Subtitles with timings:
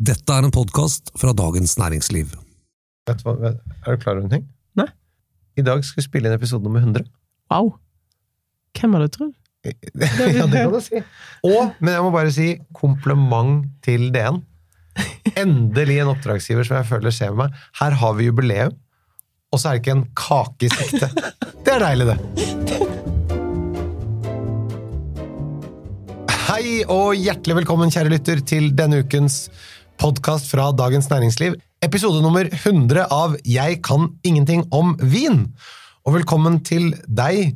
[0.00, 2.30] Dette er en podkast fra Dagens Næringsliv.
[3.08, 4.46] Vet du hva, vet- er du klar over en ting?
[4.78, 4.86] Nei.
[5.60, 7.04] I dag skal vi spille inn episode nummer 100.
[7.52, 7.74] Wow.
[8.78, 9.34] Hvem hadde trodd?
[9.68, 11.02] ja, det kan du si.
[11.44, 14.40] Og, men jeg må bare si kompliment til DN.
[15.36, 17.52] Endelig en oppdragsgiver som jeg føler ser meg.
[17.82, 18.72] Her har vi jubileum,
[19.52, 21.10] og så er det ikke en kake i sikte.
[21.60, 22.18] Det er deilig, det.
[26.48, 29.44] Hei og hjertelig velkommen, kjære lytter, til denne ukens
[30.00, 31.58] podkast fra Dagens Næringsliv.
[31.84, 35.42] Episode nummer 100 av Jeg kan ingenting om vin.
[36.08, 37.52] Og velkommen til deg,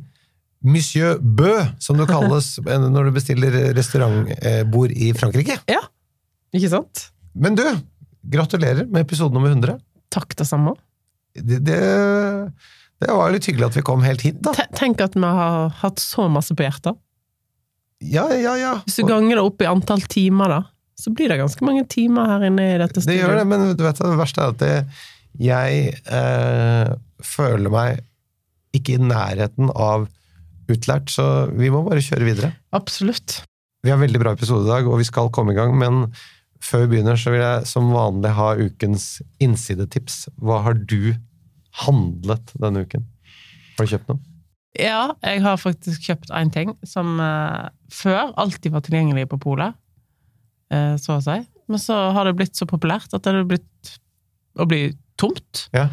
[0.65, 2.55] Monsieur Bø, som du kalles
[2.93, 5.57] når du bestiller restaurantbord i Frankrike.
[5.71, 5.81] Ja,
[6.53, 7.07] ikke sant?
[7.33, 7.65] Men du,
[8.29, 9.79] gratulerer med episode nummer 100.
[10.13, 10.75] Takk det samme.
[11.33, 11.79] Det, det,
[13.01, 14.53] det var litt hyggelig at vi kom helt hit, da.
[14.77, 17.01] Tenk at vi har hatt så masse på hjertet.
[18.05, 18.77] Ja, ja, ja.
[18.85, 20.61] Hvis du ganger det opp i antall timer, da,
[21.05, 23.83] så blir det ganske mange timer her inne i dette Det gjør det, men du
[23.85, 24.75] vet, det verste er at det,
[25.37, 26.93] jeg eh,
[27.25, 28.03] føler meg
[28.75, 30.07] ikke i nærheten av
[30.71, 32.53] utlært, så vi må bare kjøre videre.
[32.75, 33.43] Absolutt.
[33.85, 36.07] Vi har veldig bra episode i dag, og vi skal komme i gang, men
[36.63, 40.25] før vi begynner, så vil jeg som vanlig ha ukens innsidetips.
[40.41, 41.13] Hva har du
[41.85, 43.05] handlet denne uken?
[43.75, 44.23] Har du kjøpt noe?
[44.75, 49.77] Ja, jeg har faktisk kjøpt én ting som uh, før alltid var tilgjengelig på polet,
[50.71, 51.37] så å si.
[51.69, 53.95] Men så har det blitt så populært at det har blitt
[54.59, 55.67] å bli tomt.
[55.75, 55.89] Ja.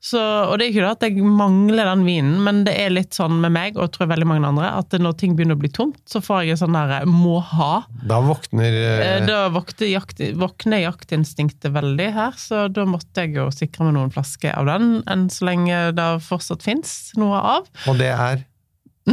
[0.00, 3.12] Så, og det er ikke det at jeg mangler den vinen, men det er litt
[3.12, 5.68] sånn med meg, og jeg tror veldig mange andre, at når ting begynner å bli
[5.76, 7.82] tomt, så får jeg en sånn der eh, må ha.
[8.08, 13.36] Da våkner Eh, eh, Da våkner, jakt, våkner jaktinstinktet veldig her, så da måtte jeg
[13.36, 17.68] jo sikre meg noen flasker av den, enn så lenge det fortsatt fins noe av.
[17.90, 18.46] Og det er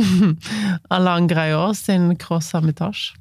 [0.95, 3.17] Alain Greyer sin Cross Hermitage.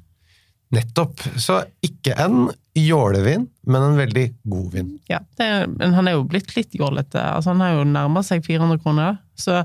[0.75, 1.21] Nettopp.
[1.39, 4.89] Så ikke en jålevin, men en veldig god vin.
[5.09, 7.21] Ja, er, men han er jo blitt litt jålete.
[7.21, 9.63] Altså, han har jo nærma seg 400 kroner, så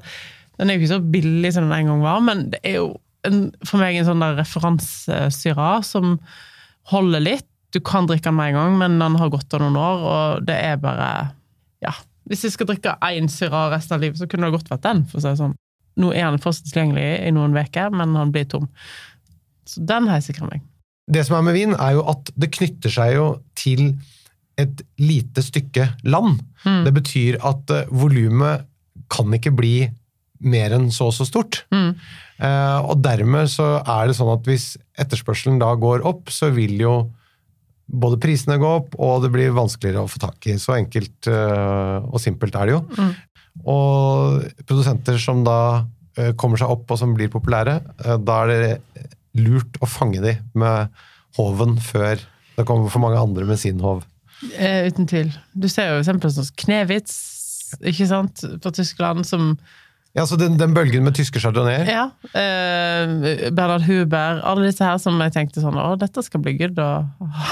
[0.58, 2.92] den er jo ikke så billig som den en gang var, men det er jo
[3.26, 6.16] en, for meg en sånn der referansesyra som
[6.90, 7.48] holder litt.
[7.72, 10.48] Du kan drikke den med en gang, men den har gått av noen år, og
[10.48, 11.12] det er bare
[11.82, 11.94] Ja.
[12.30, 15.00] Hvis jeg skal drikke én syra resten av livet, så kunne det godt vært den,
[15.10, 15.56] for å si det sånn.
[15.98, 18.68] Nå er han fortsatt tilgjengelig i noen uker, men han blir tom.
[19.66, 20.62] Så den har jeg sikra meg.
[21.10, 23.26] Det som er med vin, er jo at det knytter seg jo
[23.58, 23.94] til
[24.60, 26.42] et lite stykke land.
[26.66, 26.84] Mm.
[26.86, 28.66] Det betyr at uh, volumet
[29.12, 29.76] kan ikke bli
[30.42, 31.62] mer enn så og så stort.
[31.74, 31.94] Mm.
[32.42, 36.76] Uh, og dermed så er det sånn at hvis etterspørselen da går opp, så vil
[36.80, 36.94] jo
[37.92, 40.54] både prisene gå opp, og det blir vanskeligere å få tak i.
[40.56, 42.78] Så enkelt eh, og simpelt er det jo.
[42.96, 43.10] Mm.
[43.68, 45.58] Og produsenter som da
[46.40, 47.74] kommer seg opp og som blir populære,
[48.24, 50.92] da er det lurt å fange de med
[51.38, 52.20] håven før
[52.56, 54.02] det kommer for mange andre med sin håv.
[54.58, 55.30] Eh, uten tvil.
[55.54, 57.14] Du ser jo eksempel som Knevitz,
[57.80, 59.54] ikke sant, på Tyskland, som
[60.12, 62.02] Ja, så den, den bølgen med tyske chardonnayer Ja.
[62.36, 66.76] Eh, Bernhard Huber, alle disse her som jeg tenkte sånn Å, dette skal bli good
[66.82, 66.90] å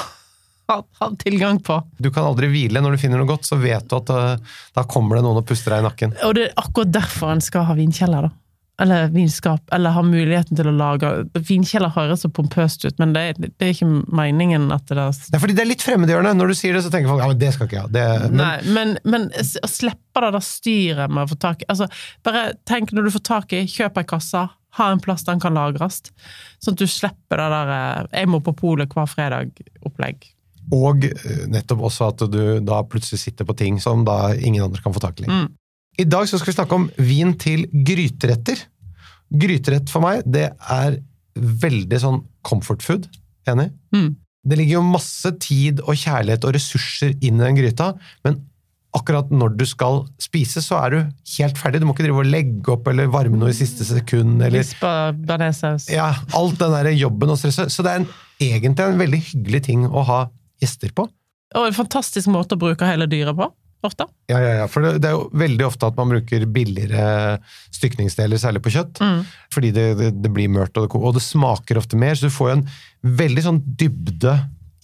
[0.70, 1.78] ha, ha tilgang på.
[1.96, 2.82] Du kan aldri hvile.
[2.84, 5.48] Når du finner noe godt, så vet du at uh, da kommer det noen og
[5.48, 6.14] puster deg i nakken.
[6.26, 8.36] Og det er akkurat derfor en skal ha vinkjeller, da.
[8.80, 9.62] Eller vinskap.
[9.74, 13.74] Eller har muligheten til å lage Vinkjeller høres så pompøst ut, men det, det er
[13.74, 16.32] ikke meningen at det er Det er fordi det er litt fremmedgjørende.
[16.38, 18.22] Når du sier det, så tenker folk ja, men det skal ikke jeg ha.
[18.30, 21.90] Men, Nei, men, men å slippe det der styret med å få tak i altså,
[22.26, 24.48] Bare tenk når du får tak i, kjøp ei kasse,
[24.78, 26.02] ha en plass den kan lagres.
[26.62, 30.30] Sånn at du slipper det der eh, 'jeg må på polet hver fredag'-opplegg.
[30.70, 34.82] og eh, nettopp også at du da plutselig sitter på ting som da ingen andre
[34.82, 35.26] kan få tak i.
[35.26, 35.48] Mm.
[36.00, 38.62] I dag så skal vi snakke om vin til gryteretter.
[39.30, 41.00] Gryterett for meg, det er
[41.36, 43.08] veldig sånn comfort food.
[43.50, 43.68] Enig?
[43.94, 44.14] Mm.
[44.48, 47.92] Det ligger jo masse tid og kjærlighet og ressurser inn i den gryta,
[48.24, 48.38] men
[48.96, 50.98] akkurat når du skal spise, så er du
[51.36, 51.82] helt ferdig.
[51.82, 54.40] Du må ikke drive og legge opp eller varme noe i siste sekund.
[54.42, 54.64] eller
[55.92, 57.70] ja, alt den der jobben og stresset.
[57.70, 58.10] Så det er en,
[58.40, 60.20] egentlig en veldig hyggelig ting å ha
[60.62, 61.06] gjester på.
[61.60, 63.50] Og en fantastisk måte å bruke hele dyret på.
[63.82, 64.04] Ofte.
[64.28, 67.38] Ja, ja, ja, for det, det er jo veldig ofte at man bruker billigere
[67.72, 69.22] stykningsdeler, særlig på kjøtt, Mm.
[69.54, 72.34] fordi det, det, det blir mørt, og det, og det smaker ofte mer, så du
[72.34, 72.66] får jo en
[73.22, 74.34] veldig sånn dybde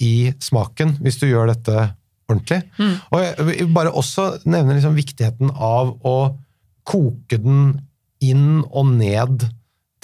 [0.00, 1.76] i smaken hvis du gjør dette
[2.28, 2.62] ordentlig.
[2.80, 2.94] Mm.
[3.12, 6.16] Og jeg vil bare også nevne liksom viktigheten av å
[6.88, 7.76] koke den
[8.24, 9.44] inn og ned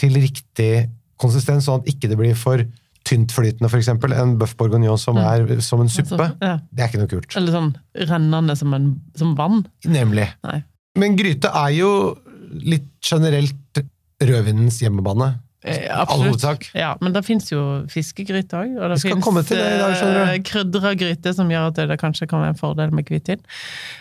[0.01, 0.91] til riktig
[1.23, 2.61] konsistens, sånn at ikke det blir for
[3.09, 3.91] tyntflytende, f.eks.
[3.93, 5.35] En bøff bourguignon som ja.
[5.37, 6.19] er som en suppe.
[6.19, 6.57] Altså, ja.
[6.71, 7.39] Det er ikke noe kult.
[7.39, 7.73] Eller sånn
[8.11, 9.65] rennende som, en, som vann.
[9.89, 10.29] Nemlig.
[10.47, 10.59] Nei.
[11.01, 11.93] Men gryte er jo
[12.53, 13.83] litt generelt
[14.23, 15.33] rødvinens hjemmebane.
[15.65, 16.71] Eh, absolutt.
[16.75, 17.61] Ja, men det fins jo
[17.91, 18.73] fiskegryte òg.
[18.81, 20.33] Og det fins du.
[20.49, 23.43] krydra gryte som gjør at det, det kanskje kan være en fordel med hvitvin.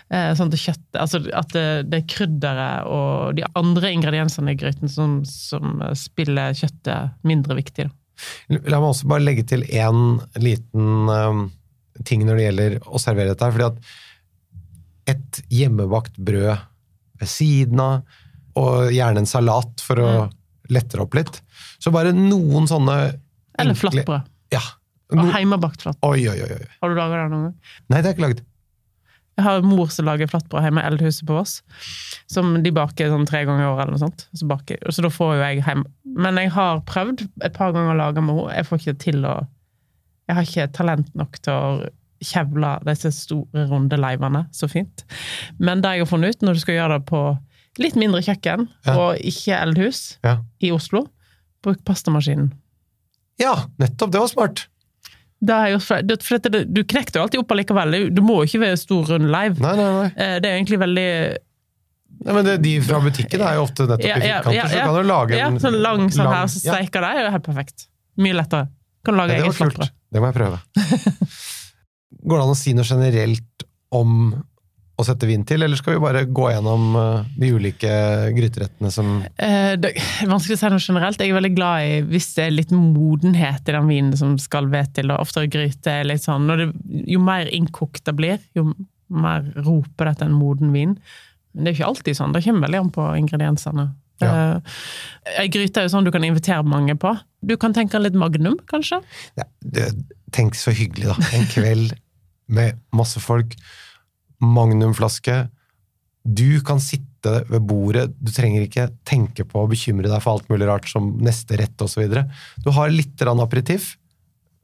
[0.10, 4.92] Eh, sånn at kjøttet Altså at det, det krydderet og de andre ingrediensene i gryten
[4.92, 7.88] som, som spiller kjøttet mindre viktig.
[7.88, 7.98] Da.
[8.50, 11.46] La meg også bare legge til én liten um,
[12.08, 13.46] ting når det gjelder å servere dette.
[13.46, 16.58] her, fordi at et hjemmebakt brød
[17.22, 18.02] ved siden av,
[18.60, 20.32] og gjerne en salat for å Mm.
[20.70, 21.42] lette opp litt.
[21.80, 23.18] Så bare noen sånne
[23.60, 24.24] Eller flatbrød.
[24.52, 24.62] Ja.
[25.12, 26.04] Og No, hjemmebakt flatbrød.
[26.04, 26.52] oi, oi, oi.
[26.62, 26.68] oi.
[26.82, 27.56] Har du laga det noen gang?
[27.90, 28.42] Nei, det har jeg ikke lagd.
[29.38, 31.62] Jeg har mor som lager flatbrød hjemme i Eldhuset på Voss.
[32.28, 34.28] Som de baker sånn tre ganger i året eller noe sånt.
[34.36, 35.86] Så, baker, så da får jo jeg hjem.
[36.16, 38.56] Men jeg har prøvd et par ganger å lage med henne.
[38.58, 39.36] Jeg får ikke til å
[40.30, 41.90] Jeg har ikke talent nok til å
[42.24, 45.04] kjevle disse store, runde leivene så fint.
[45.60, 47.22] Men det jeg har funnet ut, når du skal gjøre det på
[47.82, 48.94] litt mindre kjøkken, Ja.
[48.96, 50.38] og ikke eldhus Ja.
[50.62, 51.08] i Oslo,
[51.64, 52.52] bruk pastamaskinen.
[53.40, 54.12] ja, nettopp.
[54.12, 54.68] Det var smart.
[55.44, 58.14] Det er jo, for, du knekker jo alltid opp allikevel.
[58.14, 59.60] Du må jo ikke være stor, rund leiv.
[59.60, 60.12] Nei, nei, nei.
[60.16, 61.38] Eh, Det er egentlig veldig
[62.26, 64.68] nei men det, de fra butikken er jo ofte nettopp Ja, i ja, firkanter, ja,
[64.70, 66.76] så kan du lage Ja, en sånn lang sånn lang- her, så ja.
[66.76, 67.88] steiker det er jo helt perfekt.
[68.22, 68.68] Mye lettere.
[69.06, 69.74] Kan du lage Ja, det var kult.
[69.80, 69.90] Flottere.
[70.12, 70.60] Det må jeg prøve.
[72.22, 73.64] Går det an å si noe generelt
[73.96, 74.16] om
[75.02, 77.94] å sette vin til, eller skal vi bare gå gjennom eh, de ulike
[78.38, 79.08] gryterettene som
[79.42, 81.24] Eh, Det er vanskelig å si noe generelt.
[81.24, 84.68] Jeg er veldig glad i hvis det er litt modenhet i den vinen som skal
[84.70, 85.10] ved til.
[85.10, 86.70] Og oftere gryte er litt sånn det,
[87.10, 88.68] Jo mer innkokt det blir, jo
[89.10, 90.94] mer roper dette en moden vin.
[91.54, 92.34] Men det er ikke alltid sånn.
[92.36, 93.88] Det kommer veldig an på ingrediensene.
[94.22, 94.32] Ja.
[94.32, 94.80] Eh,
[95.42, 97.14] Ei gryte er jo sånn du kan invitere mange på.
[97.42, 99.02] Du kan tenke litt magnum, kanskje?
[99.40, 99.92] ja, det,
[100.32, 101.16] Tenk så hyggelig, da.
[101.36, 101.96] En kveld
[102.52, 103.56] med masse folk,
[104.40, 105.42] magnumflaske.
[106.24, 110.48] Du kan sitte ved bordet, du trenger ikke tenke på å bekymre deg for alt
[110.52, 112.16] mulig rart som neste rett osv.
[112.64, 113.96] Du har litt aperitiff,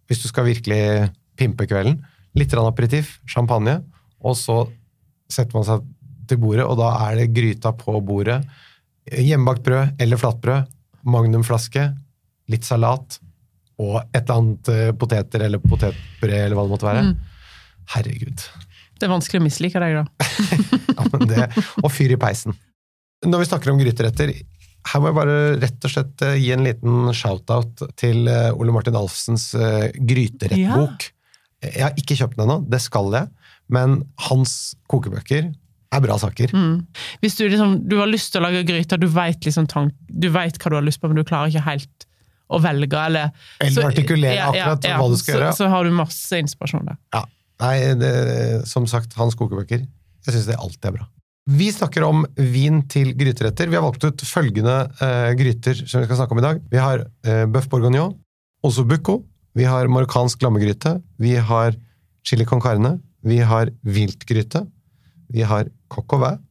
[0.07, 1.99] hvis du skal virkelig pimpe kvelden.
[2.37, 3.81] Litt aperitiff, champagne,
[4.23, 4.61] og så
[5.27, 5.83] setter man seg
[6.29, 8.41] til bordet, og da er det gryta på bordet.
[9.07, 10.67] Hjemmebakt brød eller flatbrød,
[11.07, 11.87] magnumflaske,
[12.51, 13.19] litt salat
[13.77, 17.03] og et eller annet eh, poteter eller potetpuré eller hva det måtte være.
[17.07, 17.81] Mm.
[17.93, 18.45] Herregud.
[18.97, 20.29] Det er vanskelig å mislike deg, da.
[20.97, 21.43] Ja, men det,
[21.83, 22.55] og fyr i peisen.
[23.25, 24.31] Når vi snakker om gryteretter,
[24.87, 28.73] her må jeg bare rett og slett eh, gi en liten shout-out til eh, Ole
[28.73, 30.01] Martin Alfsens gryterettbok.
[30.09, 31.11] gryterettbok.
[31.67, 33.29] Jeg har ikke kjøpt den ennå, det skal jeg,
[33.73, 34.51] men hans
[34.89, 35.49] kokebøker
[35.93, 36.51] er bra saker.
[36.55, 36.81] Mm.
[37.23, 40.59] Hvis du, liksom, du har lyst til å lage gryter, du vet, liksom du vet
[40.59, 42.07] hva du har lyst på, men du klarer ikke helt
[42.47, 43.31] å velge, eller
[43.63, 45.55] Eller artikulere akkurat hva du skal så, gjøre.
[45.59, 46.99] Så har du masse inspirasjon der.
[47.15, 47.25] Ja.
[47.57, 48.11] Nei, det,
[48.69, 49.81] som sagt, hans kokebøker.
[50.27, 51.07] Jeg syns det alltid er bra.
[51.47, 53.69] Vi snakker om vin til gryteretter.
[53.71, 56.61] Vi har valgt ut følgende uh, gryter som vi skal snakke om i dag.
[56.69, 58.13] Vi har uh, bøff bourguignon,
[58.67, 59.21] osobuco,
[59.57, 61.77] vi har marokkansk lammegryte, vi har
[62.27, 64.65] chili con carne, vi har viltgryte,
[65.33, 66.43] vi har coq au vin,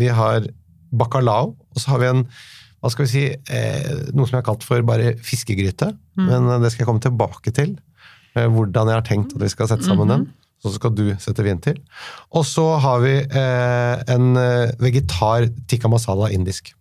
[0.00, 0.46] vi har
[0.96, 2.26] bacalao, og så har vi en
[2.84, 5.88] hva skal vi si, eh, noe som jeg har kalt for bare fiskegryte.
[6.14, 6.26] Mm.
[6.28, 7.72] Men eh, det skal jeg komme tilbake til.
[8.36, 10.26] Eh, hvordan jeg har tenkt at vi skal sette sammen den.
[10.62, 11.80] Så skal du sette vin til.
[12.36, 16.72] Og så har vi eh, en eh, vegetar tikka masala indisk.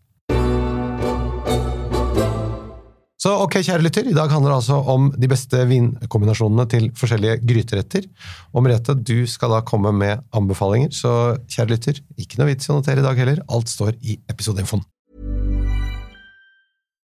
[3.26, 7.40] Så ok, kjære lytter, i dag handler det altså om de beste vinkombinasjonene til forskjellige
[7.42, 8.04] gryteretter.
[8.54, 12.72] Og Merete, du skal da komme med anbefalinger, så kjære lytter, ikke noe vits i
[12.76, 13.42] å notere i dag heller.
[13.50, 14.86] Alt står i episodeinfoen.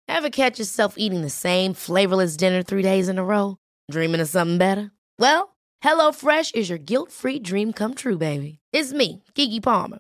[0.09, 3.59] Ever catch yourself eating the same flavorless dinner three days in a row?
[3.93, 4.91] Dreaming of something better?
[5.19, 8.61] Well, HelloFresh is your guilt-free dream come true, baby.
[8.73, 9.99] It's me, Kiki Palmer.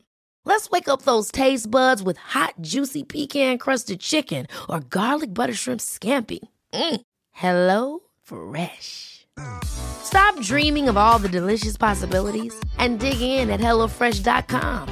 [0.48, 5.80] Let's wake up those taste buds with hot, juicy pecan-crusted chicken or garlic butter shrimp
[5.80, 6.38] scampi.
[6.72, 7.00] Mm.
[7.32, 9.26] Hello Fresh.
[9.64, 14.88] Stop dreaming of all the delicious possibilities and dig in at HelloFresh.com.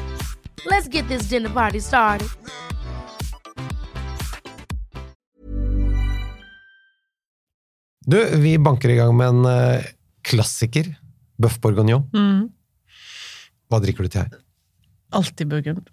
[0.67, 2.29] Let's get this dinner party started.
[8.07, 9.87] Du, vi banker i gang med en eh,
[10.23, 10.93] klassiker.
[11.41, 12.11] Bøff bourguignon.
[12.13, 12.51] Mm.
[13.73, 14.46] Hva drikker du til her?
[15.17, 15.89] Alltid burgund.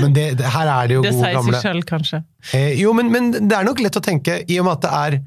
[0.00, 2.22] Men det, det, her er det jo Det gode sier seg sjøl, kanskje.
[2.56, 4.94] eh, Jo, men, men det er nok lett å tenke, i og med at det
[5.02, 5.18] er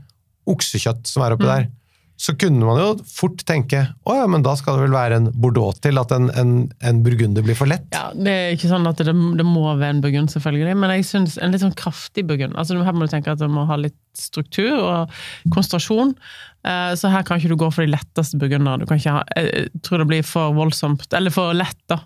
[0.52, 1.52] oksekjøtt som er oppi Mm.
[1.54, 1.70] der,
[2.22, 5.30] så kunne man jo fort tenke å ja, men da skal det vel være en
[5.42, 6.52] bordeaux til, at en, en,
[6.86, 7.88] en burgunder blir for lett.
[7.96, 11.08] Ja, Det er ikke sånn at det, det må være en burgund, selvfølgelig, men jeg
[11.10, 12.54] synes en litt sånn kraftig burgund.
[12.62, 15.16] Altså, her må du tenke at du må ha litt struktur og
[15.56, 16.14] konsentrasjon.
[16.68, 18.80] Eh, Så her kan ikke du gå for de letteste burgundene.
[18.80, 22.00] Du kan ikke ha, jeg tror det blir for voldsomt, eller for lett, da,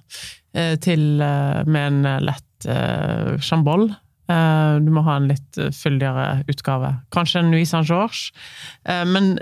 [0.56, 3.90] eh, til, eh, med en lett eh, chambol.
[4.30, 6.96] Eh, Du må ha en litt eh, fyldigere utgave.
[7.12, 8.32] Kanskje en Louis Saint-Georges.
[8.86, 9.38] Eh, Men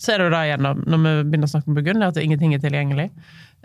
[0.00, 2.16] så er det jo da igjen, da, når vi begynner å snakke om Burgund, at
[2.16, 3.10] ingenting er tilgjengelig.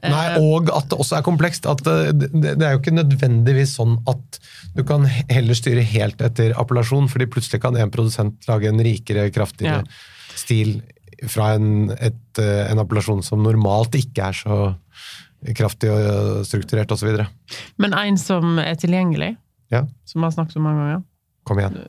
[0.04, 1.66] Eh, Nei, og at det også er komplekst.
[1.70, 4.40] At det, det, det er jo ikke nødvendigvis sånn at
[4.76, 9.30] du kan heller styre helt etter appellasjon, fordi plutselig kan en produsent lage en rikere,
[9.32, 10.10] kraftigere Ja.
[10.44, 10.78] Stil
[11.30, 14.58] fra en, et, eh, en appellasjon som normalt ikke er så
[15.58, 17.24] kraftig og strukturert osv.
[17.82, 19.36] Men en som er tilgjengelig,
[19.74, 21.02] Ja, som vi har snakket om mange ganger,
[21.48, 21.80] kom igjen.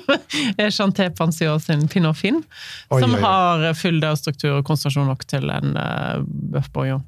[0.76, 2.42] Chanté Panciot sin Pinot Finn,
[2.90, 3.22] Oi, som oi, oi.
[3.24, 7.02] har full dørstruktur struktur og konsentrasjon nok til en uh, bøff bourguignon.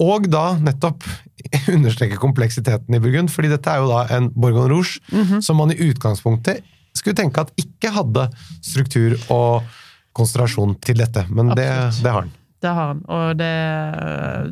[0.00, 1.04] Og da nettopp
[1.76, 5.78] understreke kompleksiteten i Burgund, fordi dette er jo da en Bourgogne Rouge som man i
[5.90, 6.64] utgangspunktet
[6.96, 8.26] skulle tenke at ikke hadde
[8.64, 9.68] struktur og
[10.16, 11.66] konsentrasjon til dette, men det,
[12.02, 12.36] det har den.
[12.60, 13.46] Det har han, og det,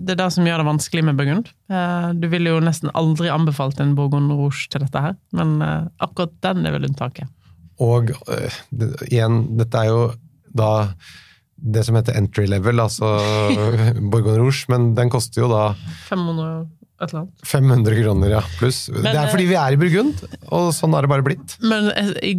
[0.01, 1.51] det er det som gjør det vanskelig med Burgund.
[1.69, 5.91] Eh, Du ville jo nesten aldri anbefalt en Bourgogne Rouge til dette her, men eh,
[6.01, 7.29] akkurat den er vel unntaket.
[7.85, 8.15] Og
[8.73, 10.01] det, igjen, dette er jo
[10.57, 10.71] da
[11.59, 13.13] det som heter entry level, altså
[14.11, 15.63] Bourgogne Rouge, men den koster jo da
[16.09, 16.65] 500
[16.99, 17.43] et eller annet.
[17.47, 18.79] 500 kroner, ja, pluss.
[18.91, 20.23] det er eh, fordi vi er i Burgund,
[20.55, 21.55] og sånn har det bare blitt.
[21.63, 22.33] Men eh, i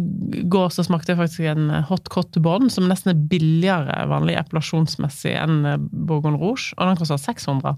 [0.52, 4.36] går så smakte jeg faktisk en eh, hot cot bånd, som nesten er billigere vanlig
[4.40, 7.72] epilasjonsmessig enn Bourgogne Rouge, og den koster 600.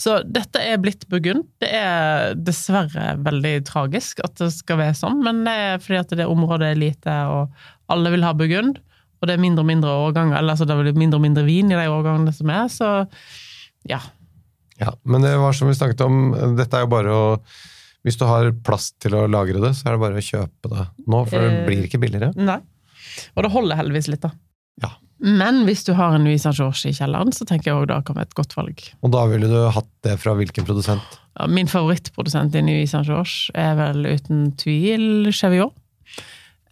[0.00, 1.46] Så dette er blitt Burgund.
[1.62, 6.18] Det er dessverre veldig tragisk at det skal være sånn, men det er fordi at
[6.18, 8.82] det området er lite, og alle vil ha Burgund,
[9.22, 11.70] og det er mindre og mindre årganger, eller altså det er mindre og mindre vin
[11.70, 12.90] i de årgangene som er, så
[13.88, 14.02] ja.
[14.82, 17.24] Ja, men det var som vi snakket om, dette er jo bare å
[18.04, 20.82] Hvis du har plass til å lagre det, så er det bare å kjøpe det
[21.08, 22.34] nå, for det Eh, blir ikke billigere.
[22.36, 22.58] Nei.
[23.32, 24.30] Og det holder heldigvis litt, da.
[24.82, 24.90] Ja.
[25.24, 28.18] Men hvis du har en Louisa Saint-Georges i kjelleren, så tenker jeg også da kan
[28.18, 28.82] være et godt valg.
[29.00, 31.16] Og da ville du hatt det fra hvilken produsent?
[31.48, 35.72] Min favorittprodusent i Louisa Saint-Georges er vel uten tvil Cheviot.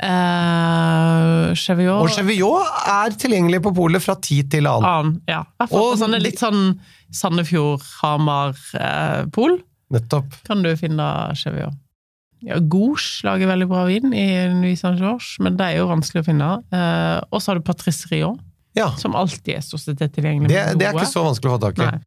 [0.02, 4.88] Eh, Cheviot Og Cheviot er tilgjengelig på polet fra tid til annen.
[4.88, 5.42] annen, ja.
[5.71, 6.78] Og sånne litt sånn
[7.12, 9.59] Sandefjord, Hamar, eh, Pol
[9.92, 10.38] Nettopp.
[10.49, 11.06] kan du finne
[11.37, 11.75] Cheviot.
[12.42, 16.26] Ja, Gouche lager veldig bra vin i Nuit Saint-Georges, men det er jo vanskelig å
[16.26, 16.49] finne.
[16.75, 18.40] Eh, og så har du Patrice Rion,
[18.75, 20.49] Ja, som alltid er stort sett tilgjengelig.
[20.49, 22.00] det, det er ikke så vanskelig å få tak i.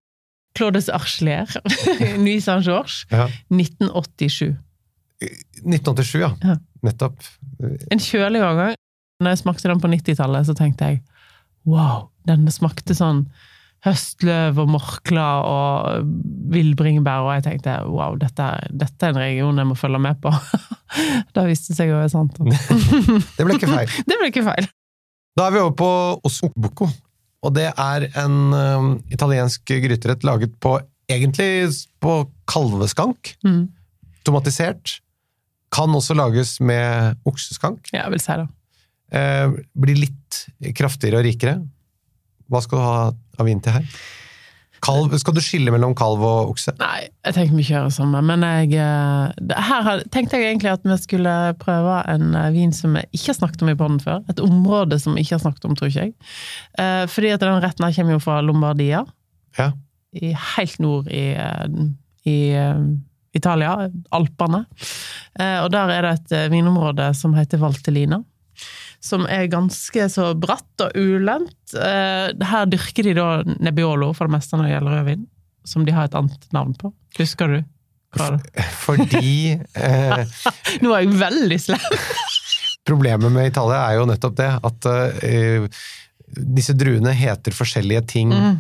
[0.56, 1.48] Claudes Archelier,
[2.18, 3.28] Nuit Saint-Georges, Ja.
[3.52, 4.58] 1987.
[5.22, 6.32] 1987, ja.
[6.44, 6.58] Ja.
[6.86, 7.24] Nettopp.
[7.92, 8.76] En kjølig årgang.
[9.24, 11.04] Når jeg smakte den på 90-tallet, så tenkte jeg
[11.66, 13.26] wow, den smakte sånn
[13.86, 16.08] høstløv og morkla og
[16.54, 20.34] villbringebær, og jeg tenkte wow, dette, dette er en region jeg må følge med på.
[21.36, 22.40] det viste seg å være sant.
[23.38, 23.96] Det ble ikke feil.
[24.10, 24.70] Det ble ikke feil.
[25.36, 25.92] Da er vi over på
[26.26, 26.90] ossobuco.
[27.46, 30.80] Og det er en um, italiensk gryterett laget på
[31.12, 31.68] egentlig
[32.02, 33.36] på kalveskank.
[33.46, 33.68] Mm.
[34.26, 34.96] Tomatisert.
[35.74, 37.90] Kan også lages med okseskank.
[37.94, 38.48] Ja, jeg vil si det.
[39.16, 40.44] Eh, blir litt
[40.76, 41.60] kraftigere og rikere.
[42.52, 43.00] Hva skal du ha
[43.42, 43.98] av vin til her?
[44.86, 46.76] Kalv, skal du skille mellom kalv og okse?
[46.78, 50.98] Nei, jeg tenker vi kjører samme, men jeg eh, Her tenkte jeg egentlig at vi
[51.02, 54.22] skulle prøve en eh, vin som vi ikke har snakket om i podden før.
[54.30, 56.16] Et område som vi ikke har snakket om, tror ikke jeg.
[57.10, 59.04] Fordi at den retten her kommer jo fra Lombardia.
[59.58, 59.72] Ja.
[60.16, 61.26] I, helt nord i,
[62.28, 62.38] i
[63.36, 63.76] Italia,
[64.16, 64.64] Alpene.
[65.40, 68.22] Eh, og der er det et eh, vinområde som heter Valtellina.
[69.04, 71.76] Som er ganske så bratt og ulendt.
[71.78, 75.26] Eh, her dyrker de da Nebbiolo for det meste når det gjelder rødvin.
[75.66, 76.94] Som de har et annet navn på.
[77.20, 77.60] Husker du?
[78.16, 78.66] Hva det?
[78.80, 80.40] Fordi eh,
[80.84, 81.92] Nå er jeg veldig slem!
[82.86, 85.84] problemet med Italia er jo nettopp det at uh,
[86.56, 88.34] disse druene heter forskjellige ting.
[88.34, 88.60] Mm.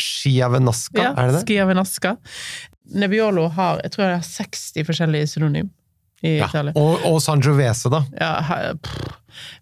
[0.00, 1.42] Chiavenasca, Ja, er det det?
[1.48, 2.14] Schiavenasca.
[2.94, 5.68] Nebbiolo har jeg tror det er 60 forskjellige synonym
[6.22, 6.48] i Ja.
[6.50, 6.72] Italia.
[6.76, 8.02] Og, og Sangiovese, da.
[8.20, 8.74] Ja.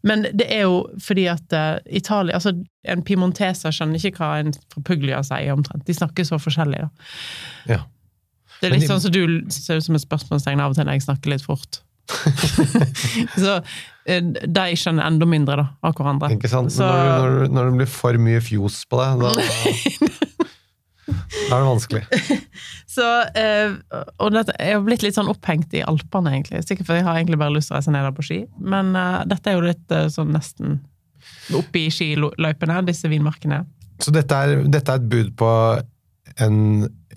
[0.03, 2.51] Men det er jo fordi at uh, Italia altså
[2.89, 5.85] En piemonteser skjønner ikke hva en fra Puglia sier, omtrent.
[5.87, 6.89] De snakker så forskjellig, da.
[7.69, 7.79] Ja.
[8.61, 10.89] Det er litt de- sånn som du ser ut som et spørsmålstegn av og til
[10.89, 11.79] når jeg snakker litt fort.
[13.39, 13.59] så
[14.09, 16.31] eh, de skjønner enda mindre da, av hverandre.
[16.35, 16.73] Ikke sant?
[16.75, 19.31] Så, Når, når, når det blir for mye fjos på det, da,
[21.09, 22.03] da er det vanskelig.
[22.97, 26.63] så uh, Og dette, jeg har blitt litt sånn opphengt i Alpene, egentlig.
[26.67, 28.39] Sikkert fordi jeg har egentlig bare lyst til å reise ned der på ski.
[28.61, 30.79] Men uh, dette er jo litt uh, sånn nesten
[31.57, 33.63] oppe i skiløypene, disse vinmarkene.
[34.03, 35.51] Så dette er, dette er et bud på
[36.45, 36.63] en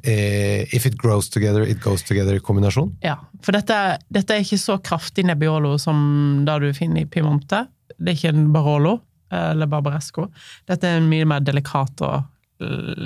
[0.01, 2.87] if it grows together, it goes together-kombinasjon?
[3.05, 3.75] Ja, for dette,
[4.09, 7.67] dette er ikke så kraftig Nebbiolo som det du finner i Piemonte.
[7.99, 8.95] Det er ikke en Barolo
[9.29, 10.25] eller Barbaresco.
[10.65, 12.17] Dette er en mye mer delikat og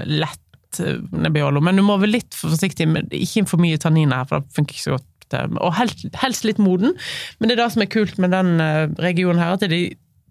[0.05, 0.44] lett
[0.83, 1.61] eh, Nebbiolo.
[1.63, 4.77] Men du må være litt forsiktig med ikke for mye tanniner her, for det funker
[4.77, 6.93] ikke så godt og helst, litt moden.
[7.39, 9.79] Men det er det som er kult med den eh, regionen her, at de,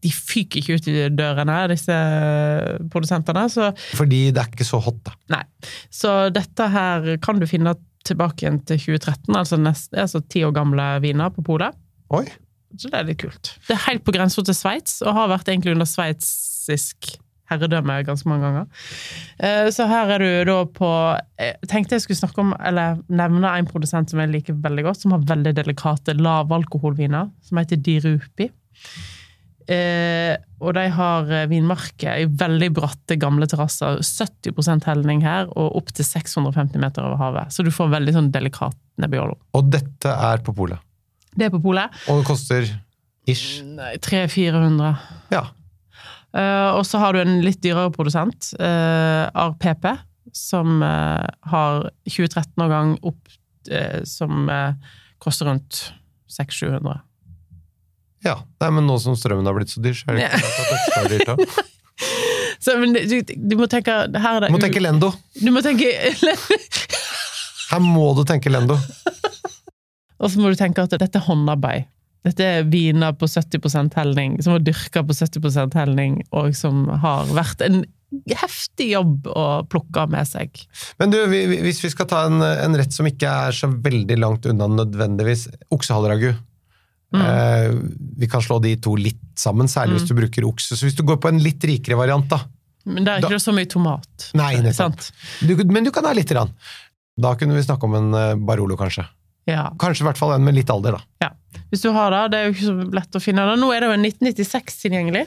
[0.05, 1.97] de fyker ikke ut i dørene, disse
[2.93, 3.47] produsentene.
[3.53, 5.17] Så Fordi det er ikke så hot, da.
[5.35, 5.43] Nei.
[5.93, 9.61] Så dette her kan du finne tilbake igjen til 2013, altså,
[9.97, 11.77] altså ti år gamle viner på polet.
[12.15, 12.27] Oi.
[12.79, 13.55] Så det er litt kult.
[13.69, 17.15] Det er helt på grensa til Sveits, og har vært egentlig under sveitsisk
[17.51, 18.67] herredømme ganske mange ganger.
[19.39, 20.91] Eh, Så her er du da på
[21.39, 25.01] Jeg tenkte jeg skulle snakke om, eller nevne en produsent som jeg liker veldig godt,
[25.03, 28.51] som har veldig delikate lavalkoholviner, som heter Dirupi.
[29.65, 34.01] Eh, og de har eh, vinmarker i veldig bratte, gamle terrasser.
[34.05, 37.53] 70% helning her, og opp til 650 meter over havet.
[37.55, 39.39] Så du får veldig sånn delikat Nebbiolo.
[39.57, 40.79] Og dette er på polet.
[41.35, 41.91] Det er på polet.
[42.13, 42.69] Og det koster
[43.27, 43.63] ish.
[44.05, 44.93] 300-400.
[45.33, 45.47] Ja.
[46.35, 49.87] Eh, og så har du en litt dyrere produsent, uh, RPP,
[50.35, 53.35] som uh, har 2013-årgang opp
[53.71, 54.75] eh, som eh,
[55.19, 55.93] koster rundt
[56.39, 56.99] 600-700.
[58.25, 58.39] ja.
[58.61, 60.85] Nei, men nå som strømmen har blitt så dyr, så er det ikke klart at
[60.89, 61.63] skal være dyrt da.
[62.65, 65.11] Så men du, du må tenke her er det Du må tenke Lendo.
[65.37, 65.91] Du må tenke
[67.69, 68.79] Her må du tenke Lendo.
[70.23, 71.91] Og så må du tenke at dette er håndarbeid.
[72.25, 77.27] Dette er viner på 70% helning, som var dyrka på 70% helning, og som har
[77.37, 77.83] vært en
[78.31, 80.63] heftig jobb å plukke med seg.
[81.03, 83.69] Men du, vi- vi- hvis vi skal ta en, en rett som ikke er så
[83.69, 86.33] veldig langt unna nødvendigvis, oksehaleраgu.
[87.15, 87.71] Eh,
[88.19, 90.75] vi kan slå de to litt sammen, særlig hvis du bruker okse.
[90.75, 92.41] Så hvis du går på en litt rikere variant, da.
[92.87, 94.31] Men det er ikke da, så mye tomat.
[94.35, 94.99] Nei, nettopp.
[94.99, 95.13] Sant?
[95.47, 96.51] Du, men du kan ha lite grann.
[97.17, 99.07] Da kunne vi snakke om en eh, Barolo, kanskje.
[99.51, 99.67] Ja.
[99.81, 101.03] Kanskje i hvert fall en med litt alder, da.
[101.27, 101.33] ja.
[101.71, 103.55] Hvis du har det, det er jo ikke så lett å finne det.
[103.61, 105.25] Nå er det jo en 1996 tilgjengelig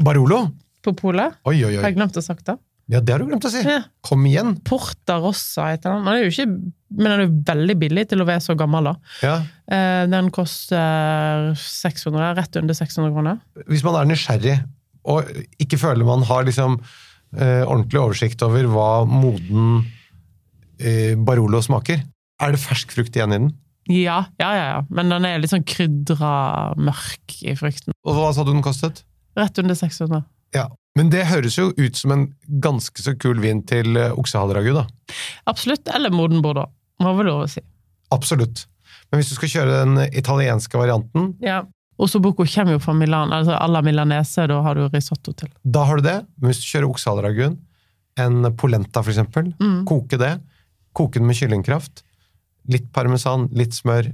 [0.00, 0.42] Barolo?
[0.82, 1.36] på polet.
[1.46, 2.56] Oi, oi, Har jeg glemt å sagt det?
[2.90, 3.60] Ja, det har du glemt å si.
[3.62, 3.78] Ja.
[4.04, 4.56] Kom igjen.
[4.66, 6.02] Porta Rossa heter den.
[6.08, 6.46] Den er jo ikke,
[6.98, 8.94] men den er jo veldig billig til å være så gammel, da.
[9.22, 9.36] Ja.
[9.70, 13.38] Eh, Den koster 600, rett under 600 kroner.
[13.70, 14.56] Hvis man er nysgjerrig,
[15.12, 15.30] og
[15.62, 16.80] ikke føler man har liksom
[17.38, 19.84] eh, ordentlig oversikt over hva moden
[20.82, 22.02] eh, Barolo smaker,
[22.42, 23.50] er det fersk frukt igjen i den?
[23.90, 24.80] Ja, ja, ja, ja.
[24.90, 27.92] Men den er litt sånn krydra mørk i frukten.
[28.06, 29.02] Og hva sa du den kostet?
[29.38, 30.22] Rett under 600.
[30.54, 30.68] Ja.
[30.94, 32.26] Men det høres jo ut som en
[32.60, 34.84] ganske så kul vin til oksehaleragu, da.
[35.48, 35.88] Absolutt.
[35.96, 36.70] Eller moden bordeaux.
[37.02, 37.62] Må vel lov å si.
[38.12, 38.66] Absolutt.
[39.10, 41.62] Men hvis du skal kjøre den italienske varianten, Ja.
[42.02, 45.48] Ossobuco kommer jo fra Milan, altså Alla milanese, da har du risotto til.
[45.64, 46.26] da har du det.
[46.40, 47.58] Men hvis du kjører oksehaleraguen,
[48.18, 49.84] en polenta for eksempel, Mm.
[49.86, 50.40] koke det,
[50.94, 52.02] koke den med kyllingkraft,
[52.68, 54.12] litt parmesan, litt smør.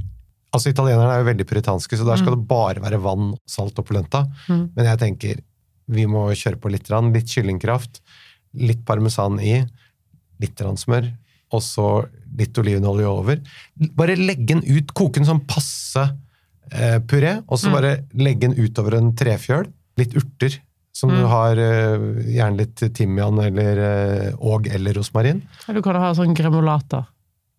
[0.55, 3.85] Altså Italienerne er jo veldig puritanske, så der skal det bare være vann, salt og
[3.91, 4.25] polenta.
[4.49, 4.71] Mm.
[4.77, 5.43] Men jeg tenker
[5.89, 8.01] vi må kjøre på litt, litt kyllingkraft,
[8.61, 9.63] litt parmesan i,
[10.41, 11.11] litt smør,
[11.53, 12.07] og så
[12.37, 13.41] litt olivenolje over.
[13.97, 16.05] Bare legge den ut, koke den sånn passe
[16.71, 17.73] eh, puré, og så Mm.
[17.73, 19.67] bare legge den utover en trefjøl.
[19.97, 20.59] Litt urter,
[20.93, 21.29] som du Mm.
[21.29, 21.99] har eh,
[22.37, 25.41] gjerne litt timian eller eh, og eller rosmarin.
[25.67, 27.07] Eller du kan ha sånn gremolata.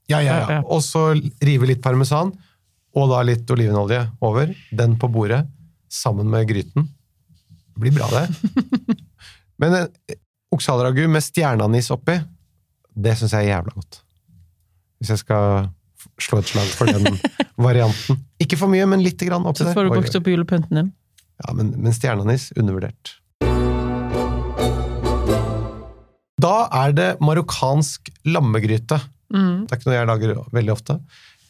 [0.10, 0.62] Ja, ja, Ja.
[0.65, 1.12] Og så
[1.45, 2.34] rive litt parmesan,
[2.98, 4.54] og da litt olivenolje over.
[4.74, 5.43] Den på bordet,
[5.89, 6.88] sammen med gryten.
[7.76, 8.98] Det blir bra, det.
[9.62, 12.17] Men eh, med stjerneanis oppi,
[12.95, 14.02] det syns jeg er jævla godt.
[15.00, 15.69] Hvis jeg skal
[16.19, 17.19] slå et slag for den
[17.67, 18.24] varianten.
[18.41, 20.91] Ikke for mye, men lite grann oppi Så får du brukt opp julepynten din.
[21.39, 23.15] Ja, men, men stjerneanis, undervurdert.
[26.39, 29.00] Da er det marokkansk lammegryte.
[29.34, 29.65] Mm.
[29.65, 31.00] Det er ikke noe jeg lager veldig ofte.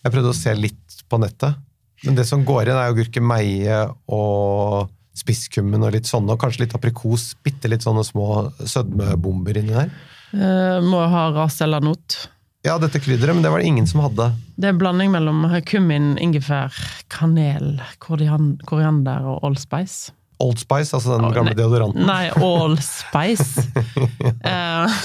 [0.03, 1.59] Jeg prøvde å se litt på nettet,
[2.05, 3.79] men det som går igjen er jo gurkemeie
[4.15, 9.75] og spisskummen og litt sånne, og kanskje litt aprikos, bitte litt sånne små sødmebomber inni
[9.75, 9.91] der.
[10.31, 12.21] Uh, må ha ras eller not.
[12.63, 14.29] Ja, dette krydderet, men det var det ingen som hadde.
[14.59, 16.75] Det er en blanding mellom kummin, ingefær,
[17.11, 20.13] kanel, koriander og allspice.
[20.39, 22.05] Old Spice, altså den oh, gamle deodoranten.
[22.07, 23.65] Nei, allspice.
[24.49, 24.99] Eh,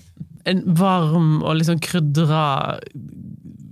[0.48, 2.78] en varm og sånn krydra,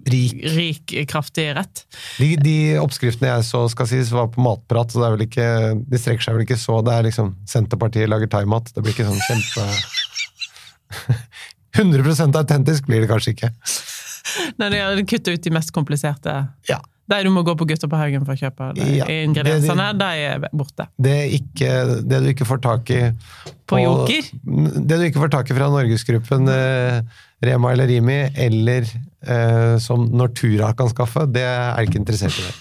[0.09, 0.39] Rik.
[0.55, 1.85] rik, kraftig rett.
[2.19, 5.49] De, de oppskriftene jeg så skal sies var på matprat, så det er vel ikke,
[5.85, 9.09] de strekker seg vel ikke så, det er liksom Senterpartiet lager thaimat, det blir ikke
[9.11, 9.69] sånn kjempe...
[11.79, 13.51] 100% autentisk blir det kanskje ikke.
[14.59, 16.33] Nei, de kutter ut de mest kompliserte.
[16.67, 16.81] Ja.
[17.09, 20.43] De du må gå på Gutter på Haugen for å kjøpe Ja, ingrediensene, de er
[20.53, 20.89] borte.
[21.01, 21.71] Det, er ikke,
[22.05, 23.01] det du ikke får tak i
[23.69, 24.29] På Joker?
[24.45, 27.01] Det du ikke får tak i fra Norgesgruppen eh,
[27.49, 32.47] Rema eller Rimi, eller eh, som Nortura kan skaffe, det er jeg ikke interessert i.
[32.49, 32.57] Det.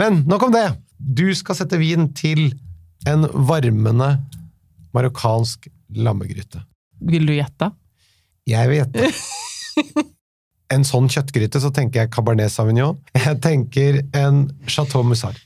[0.00, 0.66] Men nok om det!
[0.96, 2.48] Du skal sette vin til
[3.06, 4.14] en varmende
[4.96, 6.64] marokkansk lammegryte.
[7.04, 7.70] Vil du gjette?
[8.48, 9.10] Jeg vil det.
[10.74, 12.96] en sånn kjøttgryte, så tenker jeg Cabernet Sauvignon.
[13.14, 15.38] Jeg tenker en Chateau Moussard.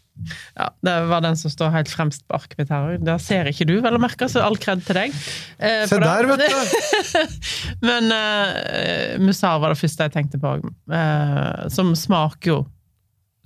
[0.57, 2.99] Ja, Det var den som står helt fremst arket mitt her.
[3.01, 5.15] Der ser ikke du, vel å merke, så all kred til deg.
[5.59, 7.21] Eh, Se det- der, vet du!
[7.89, 10.55] Men eh, Musar var det første jeg tenkte på,
[10.93, 12.59] eh, som smaker jo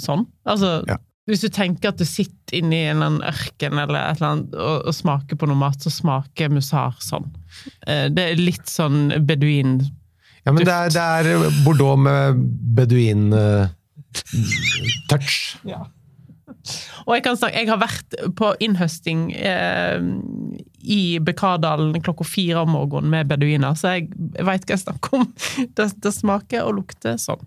[0.02, 0.26] sånn.
[0.46, 0.96] Altså, Ja.
[1.30, 4.87] hvis du tenker at du sitter inne i en ørken eller et eller annet, og,
[4.90, 7.30] og smaker på noe mat, så smaker Moussard sånn.
[7.87, 9.78] Eh, det er litt sånn beduin
[10.44, 11.24] Ja, men det er, det er
[11.64, 12.37] Bordeaux med
[12.76, 13.72] beduin-touch.
[17.04, 19.98] Og jeg kan snakke, jeg har vært på innhøsting eh,
[20.85, 24.02] i Bekardalen klokka fire om morgenen med beduiner, så jeg
[24.37, 25.26] veit hva jeg snakker om.
[25.76, 27.42] Det, det smaker og lukter sånn.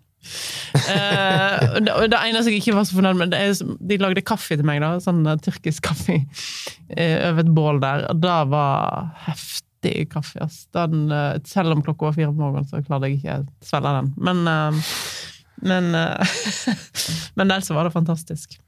[0.74, 4.58] Eh, det, det eneste jeg ikke var så fornøyd med, det er, de lagde kaffe
[4.58, 6.20] til meg, da, sånn eh, tyrkisk kaffe,
[6.94, 9.12] eh, over et bål der, og det var
[9.78, 10.40] heftig kaffe.
[10.40, 10.68] ass.
[10.72, 14.02] Den, eh, selv om klokka var fire på morgenen, så klarte jeg ikke å svelge
[14.02, 14.14] den.
[14.18, 14.82] Men, eh,
[15.62, 16.28] men, eh,
[17.36, 18.60] men ellers var det fantastisk.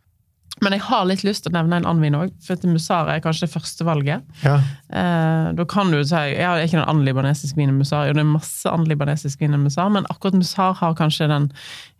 [0.61, 3.21] Men jeg har litt lyst til å nevne en annen vin òg, for Musara er
[3.21, 4.25] kanskje det første valget.
[4.43, 4.57] Ja.
[4.91, 8.13] Eh, da kan du si Jeg er ikke noen annen libanesisk vin enn Musar, jo,
[8.13, 11.47] det er masse annen libanesisk vin enn Musar, men akkurat Musar har kanskje den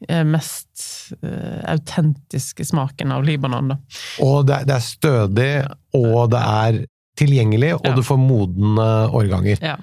[0.10, 3.76] eh, mest eh, autentiske smaken av Libanon.
[3.76, 3.80] da.
[4.26, 5.54] Og det, det er stødig,
[5.96, 6.82] og det er
[7.20, 7.94] tilgjengelig, og Ja.
[7.96, 9.62] du får modne årganger.
[9.62, 9.76] Ja.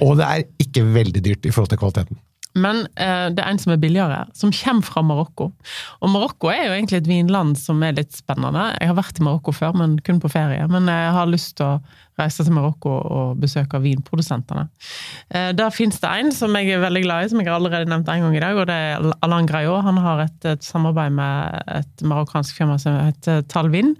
[0.00, 2.18] Og det er ikke veldig dyrt i forhold til kvaliteten.
[2.58, 5.52] Men eh, det er en som er billigere, som kommer fra Marokko.
[6.02, 8.64] Og Marokko er jo egentlig et vinland som er litt spennende.
[8.80, 10.64] Jeg har vært i Marokko før, men kun på ferie.
[10.66, 11.76] Men jeg har lyst til å
[12.18, 14.66] reise til Marokko og besøke vinprodusentene.
[15.30, 17.86] Eh, der fins det en som jeg er veldig glad i, som jeg har allerede
[17.88, 19.84] nevnt en gang i dag, og det er Alain Graillot.
[19.86, 23.94] Han har et, et samarbeid med et marokkansk firma som heter Talvin.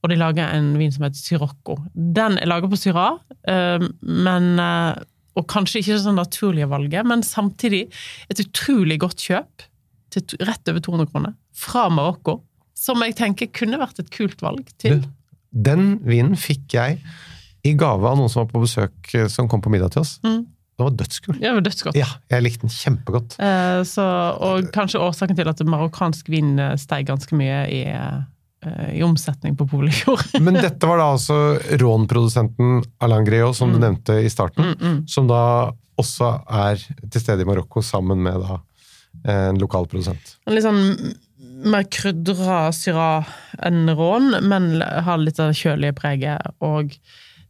[0.00, 1.76] Og de lager en vin som heter Sirocco.
[1.94, 5.02] Den er laget på Syrah, eh, men eh,
[5.38, 7.84] og kanskje ikke det sånn naturlige valget, men samtidig
[8.32, 9.66] et utrolig godt kjøp
[10.10, 12.40] til rett over 200 kroner fra Marokko,
[12.74, 15.04] som jeg tenker kunne vært et kult valg til.
[15.04, 16.98] Du, den vinen fikk jeg
[17.66, 20.16] i gave av noen som var på besøk, eh, som kom på middag til oss.
[20.24, 20.42] Mm.
[20.80, 21.36] Den var dødskul.
[21.36, 21.98] Det var dødsgodt.
[22.00, 23.36] Ja, jeg likte den kjempegodt.
[23.44, 24.04] Eh, så,
[24.40, 27.82] og kanskje årsaken til at marokkansk vin steg ganske mye i,
[28.92, 30.24] i omsetning på Polifjord.
[30.44, 31.36] Men dette var da altså
[31.80, 34.98] rånprodusenten Alain Greo, som du nevnte i starten, Mm, mm.
[35.08, 36.28] som da også
[36.64, 38.60] er til stede i Marokko sammen med da
[39.28, 40.36] en lokal produsent.
[40.46, 40.82] En Litt sånn
[41.40, 43.24] mer krydra syra
[43.64, 46.94] enn rån, men har litt av det kjølige preget, og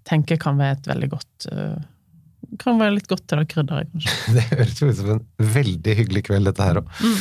[0.09, 1.77] tenker kan være et veldig godt eh,
[2.59, 4.15] Kan være litt godt til det krydderet, kanskje.
[4.37, 6.93] Det høres ut som en veldig hyggelig kveld, dette her òg.
[6.99, 7.19] Mm.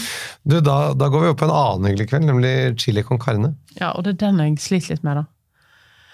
[0.50, 3.54] Du, da, da går vi opp på en annen hyggelig kveld, nemlig chili con carne.
[3.78, 5.26] Ja, og det er den jeg sliter litt med, da.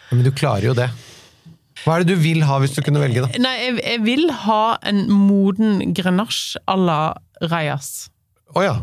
[0.10, 0.90] Ja, Men du klarer jo det.
[1.84, 3.42] Hva er det du vil ha hvis du kunne velge, da?
[3.42, 7.00] Nei, jeg, jeg vil ha en moden grenache à la
[7.44, 8.10] Reyes.
[8.56, 8.76] Å ja.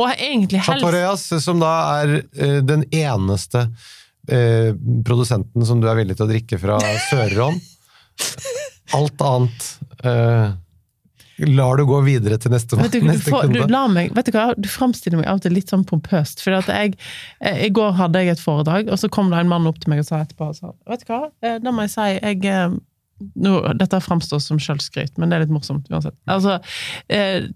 [0.00, 3.68] Og egentlig helst Chateau Reyas, som da er uh, den eneste
[4.28, 4.72] eh,
[5.06, 7.60] produsenten som du er villig til å drikke fra Sør-Ron.
[8.98, 9.68] Alt annet
[10.04, 10.50] eh,
[11.46, 13.72] lar du gå videre til neste, Vet du, du, neste får, du, kunde.
[13.72, 16.42] lar meg, vet du hva, du framstiller meg av og til litt sånn pompøst.
[16.44, 16.96] For jeg,
[17.40, 19.92] eh, I går hadde jeg et foredrag, og så kom det en mann opp til
[19.92, 22.72] meg og sa etterpå sa, Vet du hva, eh, da må jeg si jeg,
[23.40, 26.16] nå, Dette framstår som sjølskryt, men det er litt morsomt uansett.
[26.30, 26.58] Altså,
[27.08, 27.48] eh,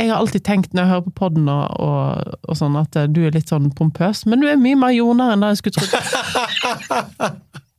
[0.00, 3.26] jeg har alltid tenkt når jeg hører på podden og, og, og sånn, at du
[3.26, 7.42] er litt sånn pompøs, men du er mye mer jordnær enn det jeg skulle trodd.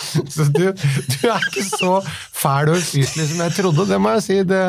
[0.34, 4.24] Så du, du er ikke så fæl og ufyselig som jeg trodde, det må jeg
[4.26, 4.38] si.
[4.48, 4.62] Det,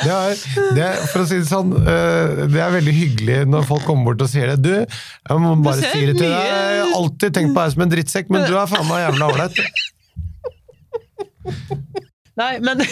[0.00, 0.44] det, er,
[0.76, 4.24] det for å si det sånn, eh, det er veldig hyggelig når folk kommer bort
[4.26, 4.58] og sier det.
[4.64, 7.86] Du, jeg må bare si det til deg, jeg har alltid tenkt på deg som
[7.86, 9.60] en drittsekk, men du er faen meg jævla ålreit.
[12.36, 12.82] Nei, men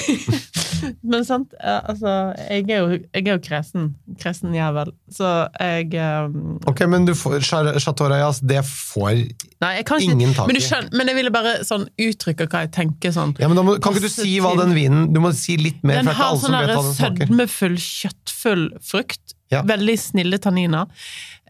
[1.13, 3.91] Men sant, altså Jeg er jo, jeg er jo kresen.
[4.21, 4.93] Kresen jævel.
[5.13, 6.57] Så jeg um...
[6.71, 9.25] Ok, men du får, Chateau Reyas, det får
[9.65, 10.65] Nei, Ingen tak men, du i.
[10.65, 13.37] skjønner, men jeg ville bare sånn uttrykke hva jeg tenker sånn.
[13.41, 16.03] ja, men må, Kan ikke du si hva den vinen Du må si litt mer,
[16.03, 19.35] Den har sånn sødmefull, kjøttfull frukt.
[19.53, 19.63] Ja.
[19.67, 20.89] Veldig snille tanniner.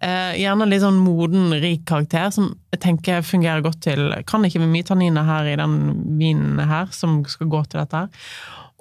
[0.02, 4.60] Eh, gjerne litt sånn moden, rik karakter, som jeg tenker fungerer godt til Kan ikke
[4.60, 5.78] være mye tanniner her i den
[6.18, 8.28] vinen her, som skal gå til dette her.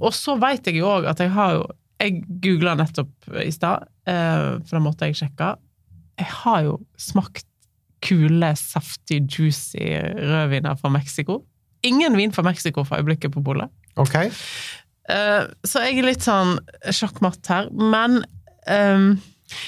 [0.02, 1.64] Og så veit jeg jo òg at jeg har jo
[2.02, 5.54] Jeg googla nettopp i stad, eh, for da måtte jeg sjekke.
[6.20, 7.46] Jeg har jo smakt
[8.04, 11.46] kule, saftig, juicy rødviner fra Mexico.
[11.88, 13.72] Ingen vin fra Mexico for øyeblikket på bolet.
[13.96, 14.18] Ok,
[15.10, 16.58] Eh, så jeg er litt sånn
[16.96, 17.70] sjakkmatt her.
[17.76, 18.22] Men
[18.70, 19.10] um,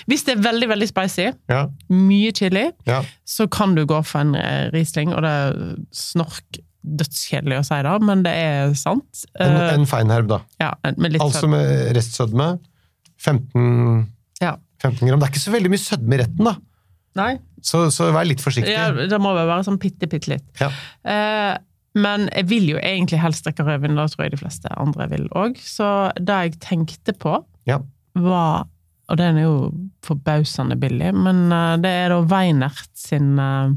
[0.10, 3.02] hvis det er veldig, veldig spicy, ja, mye chili, ja.
[3.28, 5.60] så kan du gå for en Riesling, og det er
[5.96, 9.26] snork dødskjedelig å si det, men det er sant.
[9.40, 10.40] En, Eh, en feinherb, da.
[10.62, 12.60] ja, med Altså med restsødme.
[13.18, 14.08] 15,
[14.42, 14.56] Ja.
[14.84, 15.20] 15 gram.
[15.20, 16.56] Det er ikke så veldig mye sødme i retten, da.
[17.16, 18.74] Nei, Så, så vær litt forsiktig.
[18.76, 20.44] ja, det må vel være sånn bitte, bitte litt.
[20.60, 20.68] Ja.
[21.08, 21.58] Eh,
[21.96, 25.30] men jeg vil jo egentlig helst drikke rødvin, da tror jeg de fleste andre vil
[25.32, 25.56] òg.
[25.64, 27.80] Så det jeg tenkte på, Ja.
[28.16, 28.68] var
[29.08, 29.72] Og den er jo
[30.02, 33.70] forbausende billig, men eh, det er da Weinert sin eh,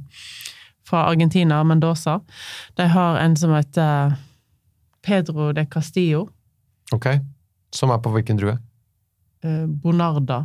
[0.88, 2.18] fra Argentina, Mendoza.
[2.80, 4.16] De har en som heter
[5.04, 6.26] Pedro de Castillo.
[6.96, 7.10] Ok.
[7.76, 8.56] Som er på hvilken drue?
[9.44, 10.40] eh, Bonarda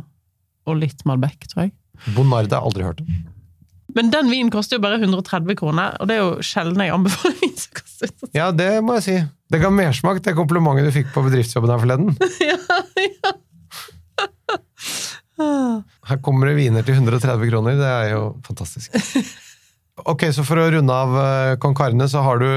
[0.68, 1.72] og litt Malbec, tror jeg.
[2.14, 3.08] Bonarda har aldri hørt om.
[3.94, 7.36] Men den vinen koster jo bare 130 kroner, og det er jo sjelden jeg anbefaler
[7.42, 9.16] vin som koster så Ja, det må jeg si.
[9.52, 12.14] Det ga mersmak til komplimentet du fikk på bedriftsjobben her forleden.
[12.50, 12.58] ja,
[13.02, 13.34] ja.
[16.08, 18.94] Her kommer det viner til 130 kroner, det er jo fantastisk.
[20.02, 22.48] Ok, så for å runde av uh, Con Carne, så har du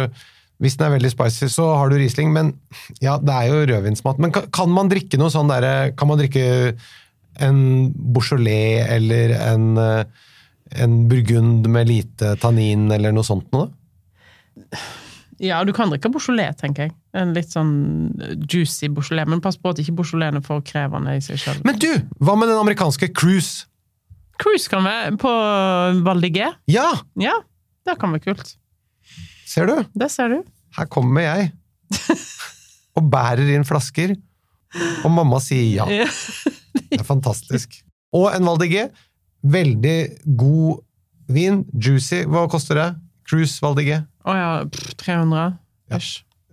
[0.63, 2.55] hvis den er veldig spicy, så har du Riesling, men
[2.97, 4.17] ja, det er jo rødvinsmat.
[4.17, 6.73] Men kan, kan man drikke noe sånn derre Kan man drikke
[7.45, 7.59] en
[7.93, 10.31] Beaujolais eller en, eh,
[10.81, 13.69] en Burgund med lite tannin eller noe sånt noe?
[15.37, 16.95] ja, du kan drikke Beaujolais, tenker jeg.
[17.13, 17.71] En litt sånn
[18.49, 21.61] juicy Beaujolais, men pass på at ikke Beaujolais er for krevende i seg sjøl.
[21.67, 21.91] Men du!
[22.17, 23.67] Hva med den amerikanske cruise?
[24.41, 25.31] Cruise kan være på
[26.05, 26.51] Valdigé.
[26.69, 26.87] Ja!
[27.19, 27.35] Ja,
[27.87, 28.53] det kan være kult.
[29.47, 29.75] Ser du?
[29.97, 30.41] Det ser du.
[30.77, 31.51] Her kommer jeg
[32.97, 34.15] og bærer inn flasker,
[35.05, 35.87] og mamma sier ja.
[36.03, 36.07] Ja.
[36.87, 37.79] Det er fantastisk.
[38.15, 38.87] Og en Valdigé.
[39.47, 39.97] Veldig
[40.39, 40.81] god
[41.31, 41.61] vin.
[41.73, 42.23] Juicy.
[42.27, 42.87] Hva koster det?
[43.29, 44.01] Cruise Valdigé.
[44.27, 45.43] Å ja, pff, 300
[45.93, 45.99] Ja.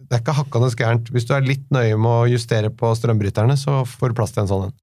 [0.04, 1.08] Det er ikke hakkende gærent.
[1.14, 4.44] Hvis du er litt nøye med å justere på strømbryterne, så får du plass til
[4.44, 4.74] en sånn en.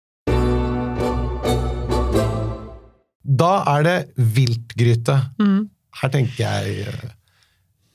[3.23, 5.17] Da er det viltgryte.
[5.41, 5.69] Mm.
[6.01, 7.12] Her tenker jeg eh,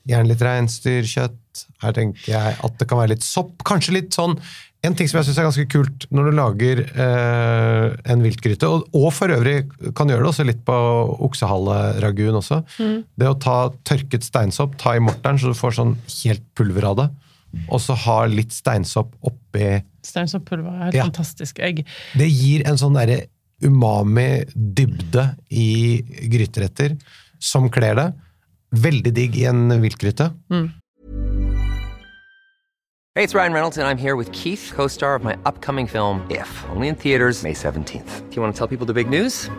[0.07, 1.65] gjerne litt reinsdyrkjøtt.
[1.81, 3.63] Her tenker jeg at det kan være litt sopp.
[3.67, 4.37] Kanskje litt sånn
[4.85, 8.85] En ting som jeg syns er ganske kult når du lager eh, en viltgryte, og,
[8.95, 9.63] og for øvrig
[9.97, 10.75] kan gjøre det også litt på
[11.25, 12.59] oksehaleragun også,
[13.17, 13.55] det å ta
[13.89, 17.07] tørket steinsopp, ta i morteren så du får sånn helt pulver av det,
[17.73, 21.07] og så ha litt steinsopp oppi Steinsoppulver er helt Ja.
[21.09, 21.57] fantastisk.
[21.59, 21.81] egg.
[22.15, 23.25] Det gir en sånn derre
[23.63, 26.97] umami-dybde i gryteretter
[27.39, 28.11] som kler det.
[28.75, 30.31] Veldig digg i en viltgryte.
[33.17, 36.21] Hey, it's Ryan Reynolds, and I'm here with Keith, co star of my upcoming film,
[36.29, 38.29] If, only in theaters, May 17th.
[38.29, 39.49] Do you want to tell people the big news?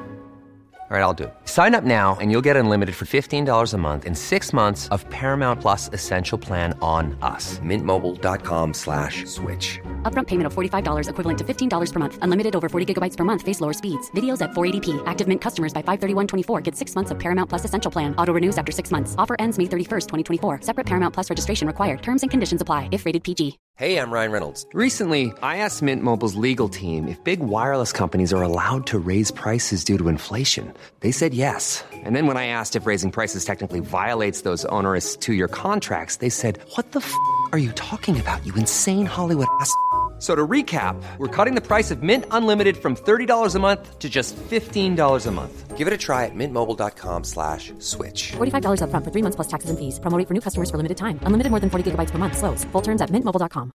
[0.90, 1.34] All right, I'll do it.
[1.44, 5.04] Sign up now and you'll get unlimited for $15 a month and six months of
[5.10, 7.58] Paramount Plus Essential Plan on us.
[7.58, 9.80] Mintmobile.com slash switch.
[10.04, 12.18] Upfront payment of $45 equivalent to $15 per month.
[12.22, 13.42] Unlimited over 40 gigabytes per month.
[13.42, 14.10] Face lower speeds.
[14.12, 15.02] Videos at 480p.
[15.04, 18.14] Active Mint customers by 531.24 get six months of Paramount Plus Essential Plan.
[18.16, 19.14] Auto renews after six months.
[19.18, 20.06] Offer ends May 31st,
[20.40, 20.62] 2024.
[20.62, 22.00] Separate Paramount Plus registration required.
[22.00, 23.58] Terms and conditions apply if rated PG.
[23.76, 24.66] Hey, I'm Ryan Reynolds.
[24.72, 29.30] Recently, I asked Mint Mobile's legal team if big wireless companies are allowed to raise
[29.30, 30.74] prices due to inflation.
[30.98, 31.84] They said yes.
[31.92, 36.16] And then when I asked if raising prices technically violates those onerous two year contracts,
[36.16, 37.14] they said, What the f
[37.52, 39.72] are you talking about, you insane Hollywood ass?
[40.18, 44.10] So to recap, we're cutting the price of Mint Unlimited from $30 a month to
[44.10, 45.76] just $15 a month.
[45.76, 48.32] Give it a try at mintmobile.com slash switch.
[48.32, 50.00] $45 upfront for three months plus taxes and fees.
[50.00, 51.20] Promo rate for new customers for limited time.
[51.22, 52.36] Unlimited more than 40 gigabytes per month.
[52.36, 52.64] Slows.
[52.72, 53.70] Full terms at mintmobile.com.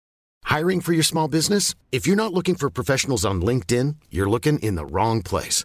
[0.45, 1.75] Hiring for your small business?
[1.91, 5.65] If you're not looking for professionals on LinkedIn, you're looking in the wrong place.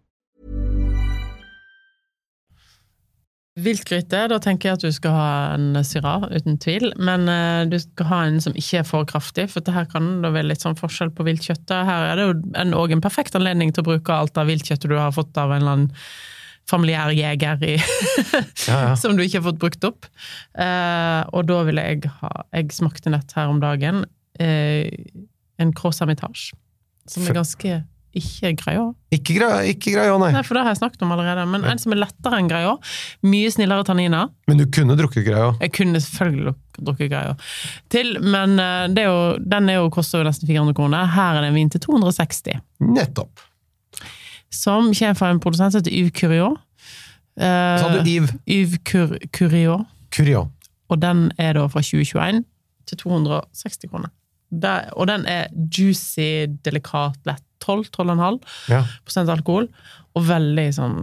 [3.59, 6.93] Viltgryte, da tenker jeg at du skal ha en Syrah, uten tvil.
[6.95, 10.21] Men eh, du skal ha en som ikke er for kraftig, for det her kan
[10.23, 11.73] det være litt sånn forskjell på viltkjøttet.
[11.87, 14.95] Her er det jo en, en perfekt anledning til å bruke alt av viltkjøttet du
[14.95, 16.05] har fått av en eller annen
[16.69, 17.75] familiær jeger i,
[18.69, 18.93] ja.
[18.95, 20.07] som du ikke har fått brukt opp.
[20.55, 24.05] Eh, og da ville jeg ha Jeg smakte nett her om dagen
[24.39, 24.87] eh,
[25.59, 26.53] en Croissamitage,
[27.09, 27.81] som er ganske
[28.17, 28.83] ikke greia.
[29.15, 30.31] Ikke greia, ikke greia nei.
[30.35, 31.45] Nei, for det har jeg snakket om allerede.
[31.47, 32.73] Men en som er lettere enn greia.
[33.23, 34.29] Mye snillere tanniner.
[34.51, 35.53] Men du kunne drukket greia?
[35.61, 37.35] Jeg kunne selvfølgelig drukket greia
[37.93, 39.21] til, men eh, det er jo,
[39.53, 41.07] den er jo, koster jo nesten 400 kroner.
[41.15, 42.59] Her er det en vin til 260,
[42.91, 43.43] Nettopp.
[44.51, 46.51] som kommer fra en produsent som heter Yves Curio.
[47.39, 49.77] Eh, Sa du Yves Yves Cur Curio,
[50.11, 50.49] Curio?
[50.91, 52.43] og den er da fra 2021
[52.89, 54.09] til 260 kroner.
[54.51, 57.43] Det, og den er juicy, delikat, lett.
[57.63, 58.39] 12, 12,5
[58.71, 58.83] Ja.
[59.33, 59.69] alkohol,
[60.15, 60.97] og veldig sånn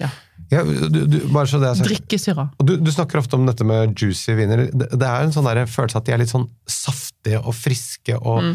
[0.00, 0.10] Ja.
[0.52, 1.88] Ja, du, du, bare så det er sagt.
[1.88, 2.44] Drikkesyra.
[2.60, 4.66] Og du, du snakker ofte om dette med juicy viner.
[4.68, 8.18] Det, det er en sånn der følelse at de er litt sånn saftige og friske,
[8.20, 8.52] og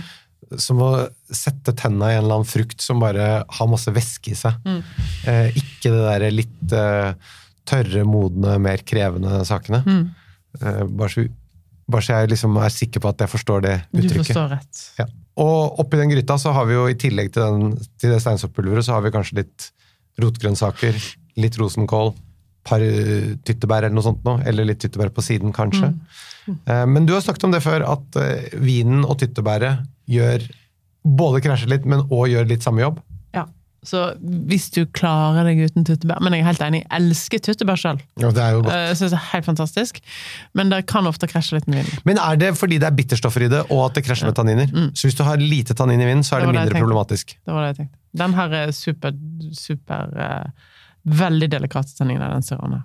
[0.60, 0.91] som å
[1.32, 4.58] sette tenna i en eller annen frukt som bare har masse væske i seg.
[5.30, 7.13] Eh, ikke det derre litt eh,
[7.69, 9.84] tørre, modne, mer krevende sakene.
[9.86, 11.25] Eh, bare, så,
[11.91, 14.15] bare så jeg liksom er sikker på at jeg forstår det uttrykket.
[14.17, 14.84] Du forstår rett.
[14.99, 15.08] Ja.
[15.39, 18.86] Og oppi den gryta så har vi jo i tillegg til, den, til det steinsoppulveret,
[18.88, 19.70] så har vi kanskje litt
[20.22, 20.98] rotgrønnsaker,
[21.39, 22.12] litt rosenkål,
[22.67, 25.94] par eh, tyttebær eller noe sånt nå, eller litt tyttebær på siden kanskje.
[26.46, 26.58] Mm.
[26.94, 30.46] Men du har snakket om det før, at eh, vinen og tyttebæret gjør
[31.02, 33.00] både krasjer litt, men òg gjør litt samme jobb.
[33.82, 33.88] Ja.
[33.88, 37.80] Så hvis du klarer deg uten tyttebær Men jeg er helt enig, jeg elsker tyttebær
[37.82, 38.04] selv.
[38.22, 38.76] Ja, det er jo godt.
[38.78, 39.98] Jeg synes det er helt fantastisk.
[40.54, 42.04] Men det kan ofte krasje litt med vinen.
[42.06, 44.70] Men er det fordi det er bitterstoffer i det, og at det krasjer med tanniner?
[44.94, 47.34] Så hvis du har lite tannin i vinen, så er Det det mindre problematisk.
[47.41, 47.98] Det var det jeg tenkte.
[48.22, 49.17] Den her er super,
[49.56, 50.70] super uh,
[51.02, 52.84] Veldig delikate tanniner, den syraen.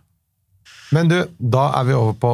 [0.96, 2.30] Men du, da er vi over på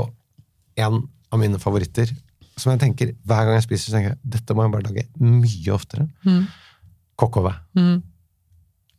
[0.78, 1.00] en
[1.32, 2.12] av mine favoritter,
[2.54, 5.06] som jeg tenker hver gang jeg spiser, så tenker jeg dette må jeg bare lage
[5.18, 6.06] mye oftere.
[6.22, 6.44] Mm.
[7.18, 7.56] Kokkove.
[7.74, 7.98] Mm.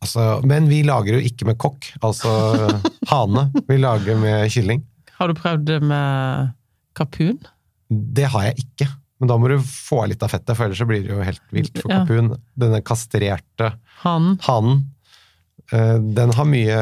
[0.04, 2.30] Altså, men vi lager jo ikke med kokk, altså
[3.12, 3.46] hane.
[3.68, 4.82] Vi lager med kylling.
[5.16, 6.50] Har du prøvd det med
[6.98, 7.38] kapun?
[7.88, 8.88] Det har jeg ikke.
[9.22, 11.22] Men da må du få av litt av fettet, for ellers så blir det jo
[11.24, 11.78] helt vilt.
[11.80, 12.02] For Ja.
[12.02, 13.70] kapun, denne kastrerte
[14.02, 14.36] Hanen?
[14.44, 14.82] hanen,
[15.72, 16.74] eh, den har mye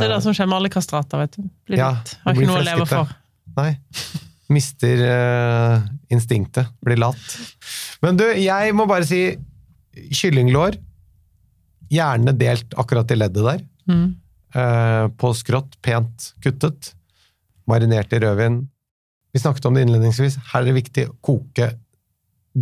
[0.00, 1.48] Det er det som skjer med alle kastrater, vet du.
[1.68, 3.14] Blir Ja, litt, har blir ikke noe å leve for.
[3.58, 3.70] Nei.
[4.50, 6.70] Mister uh, instinktet.
[6.82, 7.34] Blir lat.
[8.02, 9.36] Men du, jeg må bare si
[10.10, 10.78] kyllinglår.
[11.90, 13.62] Gjerne delt akkurat i leddet der.
[13.90, 14.08] Mm.
[14.54, 16.92] Eh, på skrått, pent kuttet.
[17.70, 18.62] Marinert i rødvin.
[19.32, 20.38] Vi snakket om det innledningsvis.
[20.52, 21.72] Her er det viktig å koke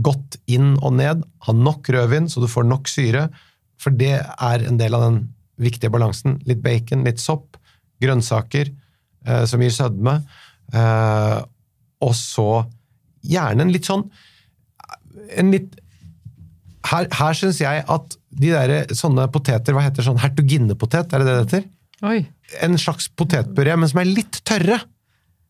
[0.05, 1.25] godt inn og ned.
[1.47, 3.29] Ha nok rødvin, så du får nok syre.
[3.81, 5.21] For det er en del av den
[5.61, 6.39] viktige balansen.
[6.49, 7.57] Litt bacon, litt sopp,
[8.03, 10.19] grønnsaker eh, som gir sødme.
[10.77, 11.39] Eh,
[12.05, 12.51] og så
[13.27, 14.05] gjerne en litt sånn
[15.37, 15.77] en litt
[16.87, 21.27] Her, her syns jeg at de der, sånne poteter, hva heter sånn hertuginnepotet, er det
[21.27, 21.67] det det heter?
[22.07, 22.21] Oi.
[22.65, 24.79] En slags potetpuré, men som er litt tørre.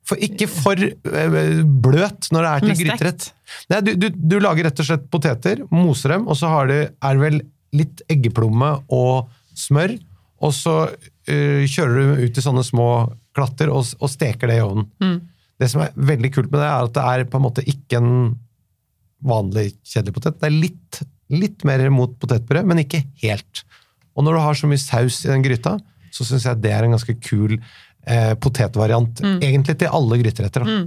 [0.08, 3.28] For ikke for eh, bløt når det er til gryterett.
[3.68, 6.76] Nei, du, du, du lager rett og slett poteter, moser dem, og så har du,
[6.88, 7.40] er det vel
[7.76, 9.98] litt eggeplomme og smør,
[10.40, 12.88] og så uh, kjører du ut i sånne små
[13.36, 14.88] klatter og, og steker det i ovnen.
[15.02, 15.18] Mm.
[15.58, 18.00] Det som er veldig kult med det, er at det er på en måte ikke
[18.00, 18.12] en
[19.28, 20.38] vanlig kjedelig potet.
[20.38, 21.00] Det er litt,
[21.32, 23.64] litt mer mot potetbrød, men ikke helt.
[24.16, 25.76] Og når du har så mye saus i den gryta,
[26.14, 29.20] så syns jeg det er en ganske kul eh, potetvariant.
[29.36, 30.64] Egentlig til alle gryteretter.
[30.64, 30.78] Da.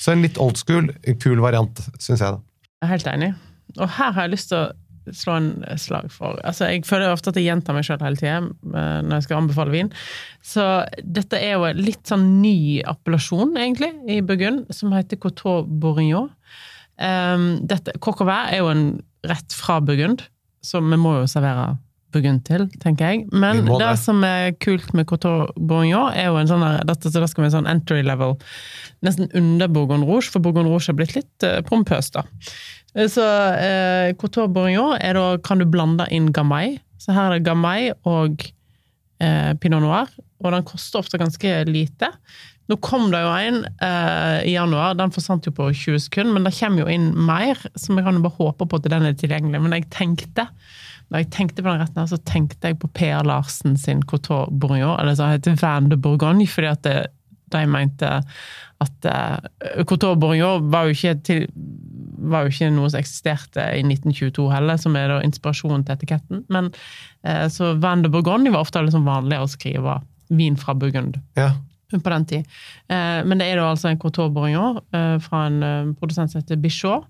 [0.00, 0.88] Så en litt old school,
[1.22, 2.38] kul variant, syns jeg.
[2.38, 2.40] da.
[2.80, 3.34] Jeg er helt enig.
[3.78, 4.70] Og her har jeg lyst til å
[5.16, 8.40] slå en slag for altså Jeg føler ofte at jeg gjentar meg sjøl hele tida
[8.44, 9.88] når jeg skal anbefale vin.
[10.44, 10.66] Så
[11.02, 16.30] dette er jo en litt sånn ny appellasjon, egentlig, i Burgund, som heter Coteau Bourignon.
[17.00, 18.84] Um, dette, er jo en
[19.28, 20.26] rett fra Burgund,
[20.64, 21.78] så vi må jo servere
[22.10, 23.22] Burgund til, tenker jeg.
[23.30, 23.78] Men det.
[23.78, 23.90] det.
[24.02, 27.50] som er kult med Coteau Bourgognon, er jo en sånn dette, så det skal være
[27.52, 28.36] en sånn entry level,
[29.06, 32.26] nesten under Bourgogne Rouge, for Bourgogne Rouge har blitt litt uh, pompøs, da.
[32.96, 36.78] Eh, Så uh, Coteau Bourgognon er da, kan du blande inn Gamay.
[37.00, 38.42] Så her er det Gamay og
[39.22, 40.10] uh, Pinot Noir,
[40.42, 42.10] og den koster ofte ganske lite.
[42.70, 46.46] Nå kom det jo en eh, i januar, den forsvant jo på 20 sekunder, men
[46.46, 49.16] det kommer jo inn mer, som jeg kan jo bare håpe på at den er
[49.18, 49.62] tilgjengelig.
[49.64, 50.46] Men jeg tenkte,
[51.10, 54.46] da jeg tenkte på den retten her, så tenkte jeg på Per Larsen sin Coteau
[54.52, 56.98] Bourgogne, eller så heter Van de Bourgogne, fordi at det,
[57.50, 58.10] de mente
[58.80, 61.48] at uh, Coteau Bourgogne var jo, ikke til,
[62.30, 66.44] var jo ikke noe som eksisterte i 1922 heller, som er da inspirasjonen til etiketten.
[66.54, 66.70] Men
[67.26, 69.98] eh, Så Van de Bourgogne var ofte liksom vanligere å skrive
[70.30, 71.50] vin fra Burgund Ja.
[71.98, 72.54] På den tid.
[72.90, 76.60] Eh, men det er da altså en Bourignon eh, fra en eh, produsent som heter
[76.60, 77.08] Bichot.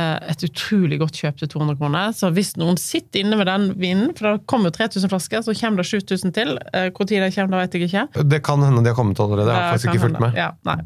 [0.00, 2.12] Et utrolig godt kjøp til 200 kroner.
[2.16, 5.52] Så hvis noen sitter inne med den vinen, for det kommer jo 3000 flasker, så
[5.58, 6.54] kommer det 7000 til.
[6.54, 8.22] Når det kommer, det vet jeg ikke.
[8.32, 9.50] Det kan hende de har kommet allerede.
[9.52, 10.38] Jeg har Det faktisk ikke fulgt med.
[10.40, 10.78] Ja.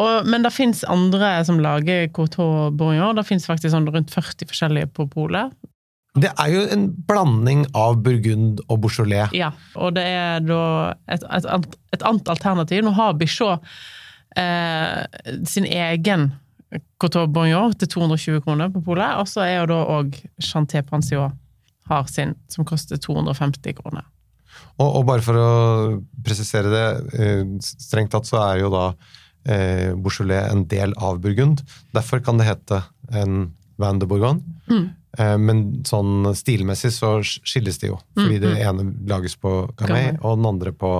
[0.00, 3.18] Og, men det fins andre som lager Coteau Bourignon.
[3.18, 5.52] Det fins faktisk sånn rundt 40 forskjellige på polet.
[6.14, 9.32] Det er jo en blanding av Burgund og Beaujolais.
[9.34, 10.62] Ja, og det er da
[11.10, 11.48] et, et,
[11.96, 12.84] et annet alternativ.
[12.86, 13.64] Nå har Bichot
[14.38, 15.02] eh,
[15.50, 16.30] sin egen
[17.02, 21.34] Coteau Bonjour til 220 kroner på polet, og så er jo da òg Chanté Panciot
[21.90, 24.06] har sin, som koster 250 kroner.
[24.78, 25.50] Og, og bare for å
[26.24, 26.86] presisere det,
[27.18, 28.86] eh, strengt tatt så er jo da
[29.50, 31.62] eh, Beaujolais en del av Burgund.
[31.94, 33.48] Derfor kan det hete en
[33.82, 34.42] Van de Bourgogne.
[34.70, 34.86] Eh,
[35.18, 40.48] Men sånn stilmessig så skilles de jo, fordi det ene lages på Gamay, og den
[40.48, 40.90] andre på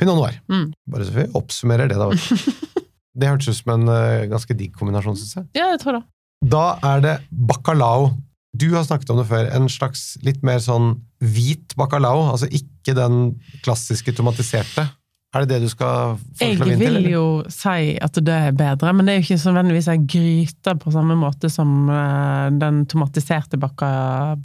[0.00, 0.38] Pinot Noir.
[0.48, 0.70] Mm.
[0.88, 2.08] Bare så vi oppsummerer det, da.
[3.16, 5.48] Det hørtes ut som en eh, ganske digg kombinasjon, syns jeg.
[5.56, 6.02] Ja, jeg tror det.
[6.44, 8.10] Da er det bacalao.
[8.56, 9.48] Du har snakket om det før.
[9.56, 14.84] En slags litt mer sånn hvit bacalao, altså ikke den klassiske tomatiserte.
[15.36, 16.80] Er det det du skal Jeg foreslå vin til?
[16.80, 17.10] vil eller?
[17.12, 20.92] jo si at det er bedre, men det er jo ikke nødvendigvis ei gryte på
[20.94, 24.36] samme måte som eh, den tomatiserte bacca-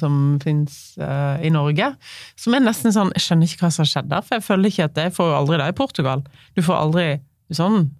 [0.00, 1.92] som fins i Norge.
[2.40, 4.72] Som er nesten sånn Jeg skjønner ikke hva som har skjedd der, for jeg føler
[4.72, 6.24] ikke at jeg får jo aldri det i Portugal.
[6.56, 7.06] Du får aldri
[7.52, 7.90] sånn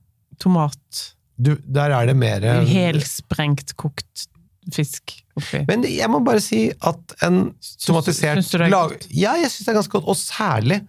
[0.41, 1.05] tomat
[1.37, 4.27] Du, der er det mer Helsprengt, kokt
[4.75, 5.63] fisk oppi.
[5.69, 7.53] Men jeg må bare si at en
[7.85, 9.07] tomatisert syns du det er godt?
[9.17, 10.81] Ja, jeg syns det er ganske godt, og særlig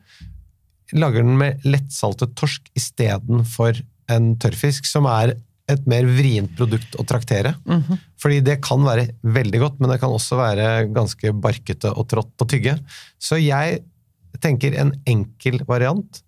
[0.98, 3.80] lager den med lettsaltet torsk istedenfor
[4.12, 5.36] en tørrfisk, som er
[5.72, 7.54] et mer vrient produkt å traktere.
[7.66, 8.00] Mhm.
[8.20, 12.44] Fordi det kan være veldig godt, men det kan også være ganske barkete og trått
[12.44, 12.78] å tygge.
[13.20, 13.82] Så jeg
[14.42, 16.22] tenker en enkel variant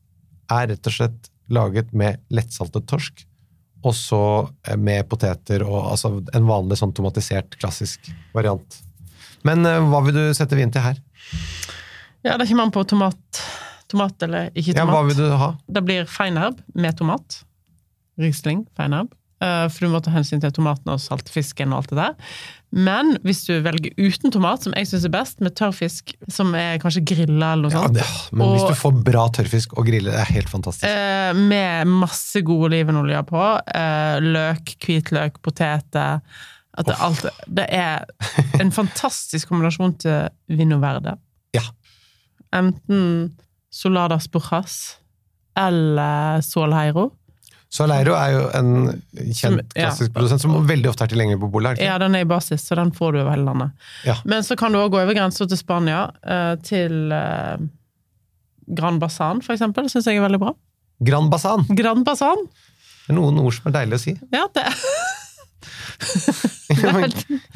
[0.51, 3.25] er rett og slett laget med lettsaltet torsk,
[3.83, 4.23] og så
[4.79, 8.79] med poteter og altså en vanlig sånn tomatisert, klassisk variant.
[9.43, 10.99] Men eh, hva vil du sette vin til her?
[12.23, 13.43] Ja, det kommer an på tomat.
[13.93, 14.83] Tomat eller ikke tomat.
[14.83, 15.51] Ja, hva vil du ha?
[15.79, 17.43] Det blir feinherb med tomat.
[18.21, 19.13] Riesling, feinherb.
[19.43, 22.13] Eh, For du må ta hensyn til tomaten og saltfisken og alt det der.
[22.73, 26.79] Men hvis du velger uten tomat, som jeg syns er best, med tørrfisk som er
[26.81, 28.05] kanskje grilla eller noe Ja, sånt, det,
[28.39, 30.87] men hvis du får bra tørrfisk og grille, det er helt fantastisk.
[30.89, 33.43] eh, med masse god olivenolje på,
[33.75, 36.21] eh, løk, hvitløk, poteter
[36.73, 37.27] at det, alt,
[37.59, 38.07] det er
[38.63, 41.17] en fantastisk kombinasjon til vino verde.
[41.53, 41.61] Ja.
[42.57, 43.33] Enten
[43.73, 44.77] Soladas Borjas
[45.57, 47.09] eller Solheiro.
[47.73, 48.73] Soleiro er jo en
[49.33, 50.13] kjent klassisk ja.
[50.13, 51.87] produsent som veldig ofte er tilgjengelig på det ikke?
[51.87, 53.87] Ja, den er i basis, så den får du over hele landet.
[54.05, 54.19] Ja.
[54.29, 57.63] Men så kan du òg gå over grensa til Spania, eh, til eh,
[58.77, 59.89] Gran Basan, for eksempel.
[59.89, 60.53] Syns jeg er veldig bra.
[61.01, 61.65] Gran Basan.
[61.73, 62.45] Gran Basan!
[63.03, 64.13] Det er noen ord som er deilig å si.
[64.31, 64.77] Ja, det er.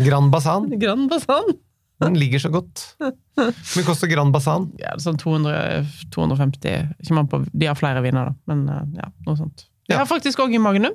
[0.09, 0.71] Gran Basan.
[0.81, 1.53] Gran Basan!
[1.99, 2.83] Den ligger så godt.
[2.99, 4.67] Hvor mye koster Grand Basan?
[4.77, 9.09] Ja, sånn 200, 250 Ikke man på, De har flere viner, da, men eh, ja,
[9.25, 9.65] noe sånt.
[9.89, 10.03] Jeg Ja.
[10.03, 10.93] har faktisk òg i Magnum,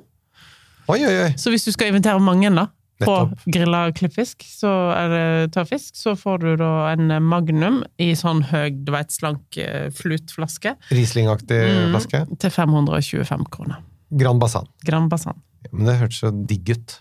[0.87, 1.29] Oi, oi, oi.
[1.39, 2.67] så hvis du skal invitere mange da,
[3.03, 3.13] på
[3.51, 8.91] grilla klippfisk, så eller tørrfisk, så får du da en Magnum i sånn høy, du
[8.95, 11.91] vet, slank eh, flutflaske Riesling-aktig Mm.
[11.95, 12.21] flaske.
[12.39, 13.81] til 525 kroner.
[14.15, 14.67] Grand Basan.
[14.85, 15.41] Gran Basan.
[15.71, 16.99] Men det hørtes så digg ut.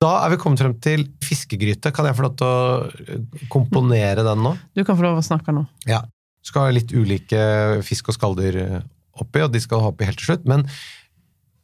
[0.00, 1.92] Da er vi kommet frem til fiskegryte.
[1.92, 4.54] Kan jeg få lov til å eh, komponere den nå?
[4.72, 5.66] Du kan få lov å snakke nå.
[5.90, 6.00] Ja.
[6.46, 7.42] Skal ha litt ulike
[7.84, 8.78] fisk og skalldyr eh,
[9.20, 10.46] oppi, og de skal ha oppi helt til slutt.
[10.48, 10.64] Men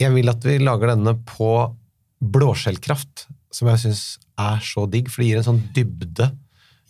[0.03, 1.49] jeg vil at vi lager denne på
[2.21, 3.25] blåskjellkraft,
[3.57, 4.03] som jeg syns
[4.37, 6.29] er så digg, for det gir en sånn dybde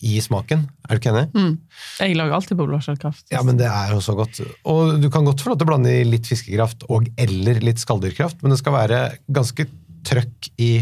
[0.03, 0.67] i smaken.
[0.83, 1.29] Er du ikke enig?
[1.31, 1.55] Mm.
[2.03, 3.29] Jeg lager alltid på blåskjellkraft.
[3.31, 4.43] Ja, men det er jo så godt.
[4.67, 7.87] Og du kan godt få lov til å blande i litt fiskekraft og eller litt
[7.87, 9.71] skalldyrkraft, men det skal være ganske
[10.07, 10.73] trøkk i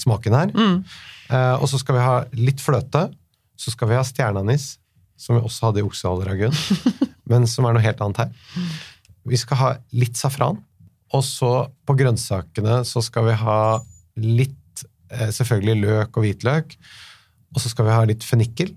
[0.00, 0.52] smaken her.
[0.54, 0.78] Mm.
[1.30, 3.06] Eh, og så skal vi ha litt fløte.
[3.60, 4.72] Så skal vi ha stjerneanis,
[5.20, 6.54] som vi også hadde i oksehaleragun,
[7.30, 8.70] men som er noe helt annet her.
[9.28, 10.62] Vi skal ha litt safran,
[11.12, 11.52] og så
[11.86, 13.60] på grønnsakene så skal vi ha
[14.20, 16.78] litt eh, selvfølgelig løk og hvitløk,
[17.50, 18.72] og så skal vi ha litt fennikel,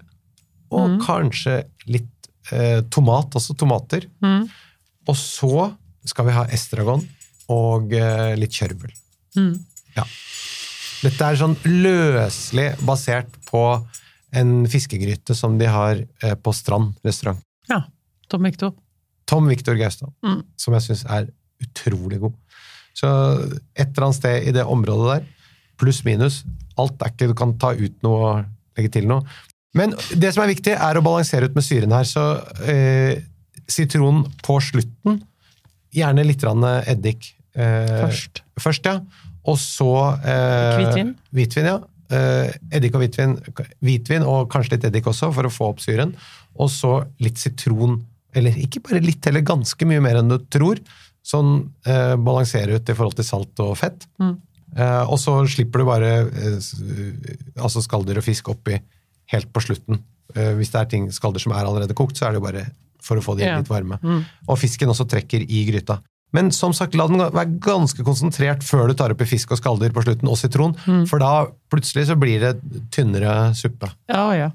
[0.73, 4.07] og kanskje litt eh, tomat, også tomater.
[4.23, 4.47] Mm.
[5.07, 5.69] Og så
[6.07, 7.03] skal vi ha estragon
[7.53, 8.91] og eh, litt kjørbel.
[9.37, 9.53] Mm.
[9.97, 10.05] Ja.
[11.03, 13.63] Dette er sånn løselig basert på
[14.33, 17.41] en fiskegryte som de har eh, på Strand restaurant.
[17.69, 17.83] Ja.
[18.31, 18.71] Tom Victor.
[19.29, 20.41] Tom Victor Gaustad, Mm.
[20.57, 21.27] som jeg syns er
[21.63, 22.33] utrolig god.
[22.97, 23.07] Så
[23.75, 25.27] et eller annet sted i det området der,
[25.77, 26.43] pluss minus,
[26.77, 28.45] alt er ikke Du kan ta ut noe og
[28.77, 29.21] legge til noe.
[29.75, 32.05] Men det som er viktig, er å balansere ut med syren her.
[32.05, 32.23] Så
[32.69, 33.21] eh,
[33.67, 35.21] sitron på slutten,
[35.93, 37.33] gjerne litt eddik.
[37.55, 38.43] Eh, Først.
[38.59, 38.99] Først, ja.
[39.49, 39.89] Og så
[40.23, 41.11] eh, Hvitvin?
[41.35, 41.79] Hvitvin, ja.
[42.13, 43.35] Eh, eddik og hvitvin.
[43.83, 46.13] Hvitvin og kanskje litt eddik også, for å få opp syren.
[46.55, 47.99] Og så litt sitron.
[48.33, 50.79] Eller ikke bare litt, heller ganske mye mer enn du tror.
[51.23, 51.53] Sånn
[51.87, 54.07] eh, balansere ut i forhold til salt og fett.
[54.21, 54.35] Mm.
[54.73, 56.71] Eh, og så slipper du bare eh,
[57.61, 58.79] altså skalldyr og fisk oppi
[59.33, 59.99] helt på slutten.
[60.35, 62.65] Eh, hvis det er ting, skalldyr som er allerede kokt, så er det jo bare
[63.03, 63.57] for å få de Ja.
[63.59, 63.99] litt varme.
[64.01, 64.23] Mm.
[64.47, 65.99] Og fisken også trekker i gryta.
[66.33, 69.93] Men som sagt, la den være ganske konsentrert før du tar oppi fisk og skalldyr
[69.93, 71.03] på slutten, og sitron, Mm.
[71.07, 72.53] for da plutselig så blir det
[72.91, 73.91] tynnere suppe.
[74.09, 74.49] Ja, ja.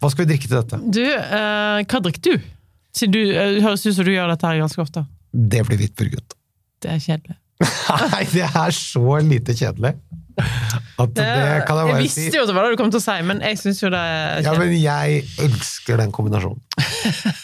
[0.00, 0.80] Hva skal vi drikke til dette?
[0.90, 2.48] Du, eh, hva drikker du?
[2.96, 5.04] Siden du eh, høres ut som du gjør dette her ganske ofte.
[5.32, 6.34] Det blir hvitt burgund.
[6.82, 7.36] Det er kjedelig.
[8.14, 9.94] Nei, det er så lite kjedelig.
[10.40, 11.26] At det
[11.68, 13.42] kan jeg jeg visste jo at det var det du kom til å si, men
[13.44, 14.46] jeg syns jo det er kjedelig.
[14.48, 16.62] Ja, men jeg elsker den kombinasjonen.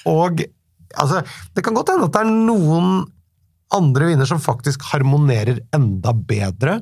[0.09, 0.41] Og
[0.97, 1.21] altså,
[1.55, 3.05] det kan godt hende at det er noen
[3.75, 6.81] andre viner som faktisk harmonerer enda bedre,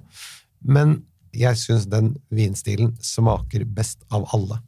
[0.61, 0.99] men
[1.35, 4.61] jeg syns den vinstilen smaker best av alle.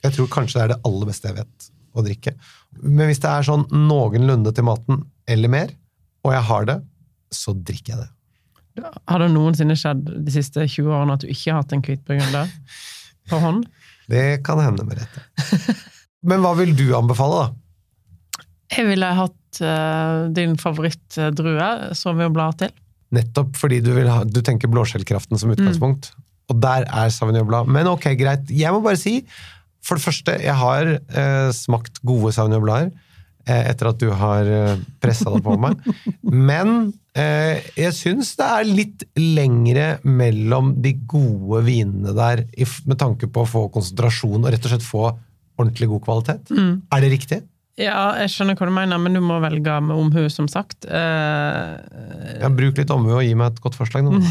[0.00, 2.32] Jeg tror kanskje det er det aller beste jeg vet å drikke.
[2.80, 5.74] Men hvis det er sånn noenlunde til maten eller mer,
[6.24, 6.78] og jeg har det,
[7.34, 8.10] så drikker jeg det.
[9.10, 12.02] Har det noensinne skjedd de siste 20 årene at du ikke har hatt en hvit
[12.06, 12.50] burgunder
[13.30, 13.64] på hånd?
[14.10, 15.76] Det kan hende med rette.
[16.26, 17.69] Men hva vil du anbefale, da?
[18.70, 22.72] Jeg ville hatt uh, din favorittdrue, som jo blar til.
[23.14, 26.12] Nettopp fordi du, ha, du tenker blåskjellkraften som utgangspunkt.
[26.50, 27.70] Og der er Sauvignon Blanc.
[27.70, 28.50] Men ok, greit.
[28.54, 29.20] Jeg må bare si,
[29.82, 32.90] for det første, jeg har eh, smakt gode Sauvignon Blader
[33.46, 34.50] eh, etter at du har
[35.02, 35.78] pressa det på meg.
[36.50, 43.02] Men eh, jeg syns det er litt lengre mellom de gode vinene der, i med
[43.02, 45.06] tanke på å få konsentrasjon og rett og slett få
[45.60, 46.54] ordentlig god kvalitet.
[46.54, 47.42] Er det riktig?
[47.78, 50.84] Ja, jeg skjønner hva du mener, men du må velge med omhu, som sagt.
[50.84, 51.78] Uh,
[52.40, 54.04] Ja, bruk litt omhu og gi meg et godt forslag.
[54.08, 54.18] Nå.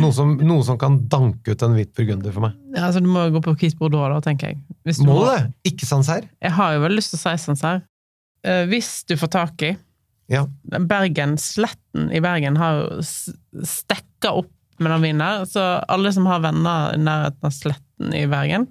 [0.00, 2.54] Noe, som, noe som kan danke ut en hvit burgunder for meg.
[2.72, 4.60] ja, altså, du må gå på Kis Bordeaux, da, tenker jeg.
[4.88, 5.42] Hvis du Må du det?
[5.68, 6.30] Ikke Sancerre?
[6.42, 7.82] Jeg har jo vel lyst til å si Sancerre.
[8.42, 9.74] Eh, hvis du får tak i
[10.32, 10.46] Ja.
[10.88, 14.50] Bergen, Sletten i Bergen har jo stekka opp
[14.80, 17.52] med den vinen der, så alle som har venner i nærheten av
[18.02, 18.68] Sletten i Bergen,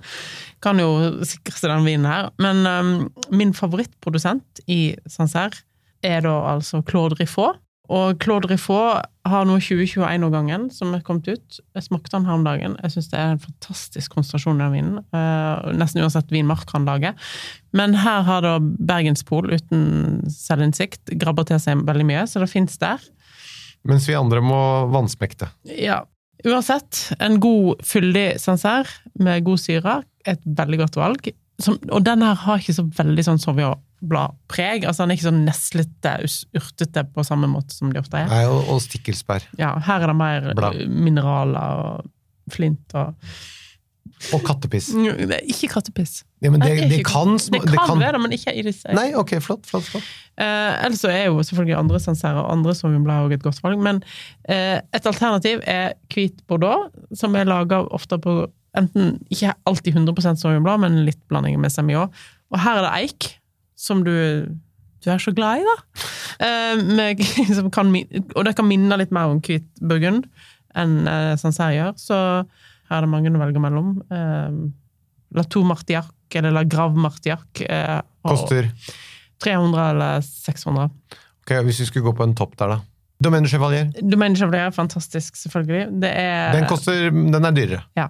[0.61, 2.31] kan jo sikre seg den vinen her.
[2.39, 5.63] Men um, min favorittprodusent i Sancerre
[6.03, 7.59] er da altså Claude Riffaut.
[7.91, 11.57] Og Claude Riffaut har nå 2021-årgangen som er kommet ut.
[11.75, 12.77] Jeg smakte den her om dagen.
[12.83, 15.01] Jeg syns det er en fantastisk konsentrasjon i den vinen.
[15.11, 17.17] Uh, nesten uansett vinmark han lager.
[17.75, 22.79] Men her har da Bergenspol uten selvinnsikt grabber til seg veldig mye, så det fins
[22.79, 23.03] der.
[23.89, 24.61] Mens vi andre må
[24.93, 25.49] vannsmekte.
[25.65, 26.03] Ja.
[26.47, 28.89] Uansett, en god, fyldig sansær
[29.21, 31.31] med god syre, et veldig godt valg.
[31.61, 34.85] Som, og den her har ikke så veldig sånn Sauvignon-blad-preg.
[34.89, 38.31] Altså, den er ikke så neslete, us- urtete på samme måte som de ofte er.
[38.31, 39.45] Nei, og, og stikkelsbær.
[39.61, 40.79] Ja, her er det mer Blad.
[40.81, 42.09] eh, mineraler og
[42.51, 43.13] flint og
[44.35, 44.91] Og kattepiss.
[44.93, 46.21] Er ikke kattepiss.
[46.41, 48.89] Ja, men det, det, det, kan, det kan være det, men ikke i disse.
[48.97, 50.07] Nei, ok, flott, flott, flott.
[50.41, 53.83] Eh, ellers så er jo selvfølgelig andre Sancerre og andre Sauvignon også et godt valg,
[53.83, 54.01] men
[54.49, 58.39] eh, et alternativ er hvit Bordeaux, som er laga ofte på
[58.77, 62.13] enten ikke alltid 100% Sauvignon men litt blanding med Semillon.
[62.51, 63.31] Og her er det eik,
[63.77, 64.13] som du
[65.01, 65.75] du er så glad i, da.
[66.45, 67.21] Eh, med,
[67.57, 67.89] som kan,
[68.35, 70.27] og det kan minne litt mer om hvit burgund
[70.77, 72.17] enn uh, Sancerre gjør, så
[72.91, 73.95] her er det mange å velge mellom.
[74.11, 74.59] Eh,
[75.37, 77.63] La Tour Martiac eller La Grave Martiac.
[77.63, 78.67] Eh, Koster
[79.41, 80.89] 300 eller 600.
[81.41, 82.79] Ok, Hvis vi skulle gå på en topp der, da.
[83.21, 83.89] Domaine Chevalier.
[84.01, 85.87] Domaine Chevalier er fantastisk, selvfølgelig.
[86.01, 87.83] Det er Den, koster, den er dyrere.
[87.97, 88.07] Ja.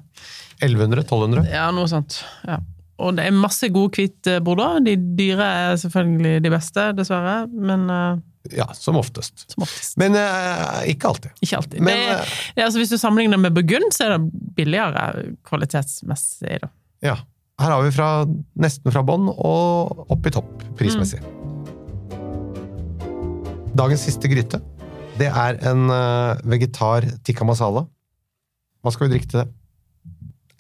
[0.62, 1.04] 1100?
[1.04, 1.50] 1200?
[1.52, 2.22] Ja, noe sånt.
[2.48, 2.60] Ja.
[3.02, 4.80] Og det er masse god hvit eh, bordeaux.
[4.86, 7.38] De dyre er selvfølgelig de beste, dessverre.
[7.52, 9.52] Men eh, Ja, som oftest.
[9.52, 9.98] som oftest.
[10.02, 11.36] Men uh, ikke alltid.
[11.46, 11.82] Ikke alltid.
[11.82, 16.58] Men, det eh, det altså, hvis du sammenligner med Burgund, så er det billigere kvalitetsmessig.
[16.64, 16.72] Da.
[17.06, 17.20] Ja.
[17.62, 18.10] Her har vi fra,
[18.58, 21.22] nesten fra bånn og opp i topp prismessig.
[23.78, 24.60] Dagens siste gryte,
[25.20, 27.86] det er en eh, vegetar tikka masala.
[28.82, 29.50] Hva skal vi drikke til det?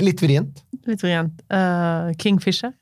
[0.05, 0.61] Litt vrient.
[0.89, 1.41] Litt vrient.
[1.49, 2.73] Uh, Kingfisher.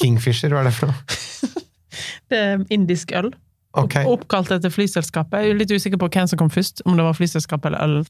[0.00, 1.18] Kingfisher, hva er det for noe?
[2.30, 3.32] Det er indisk øl.
[3.78, 5.44] Ok, Oppkalt etter flyselskapet.
[5.44, 8.08] Jeg er litt usikker på hvem som kom først, om det var flyselskapet eller øl.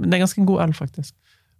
[0.00, 1.14] Men det er ganske god øl, faktisk.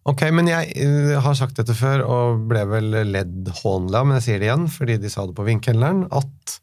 [0.08, 4.26] ok, men jeg eh, har sagt dette før, og ble vel ledd hånla, men jeg
[4.26, 6.56] sier det igjen, fordi de sa det på Vinkelneren, at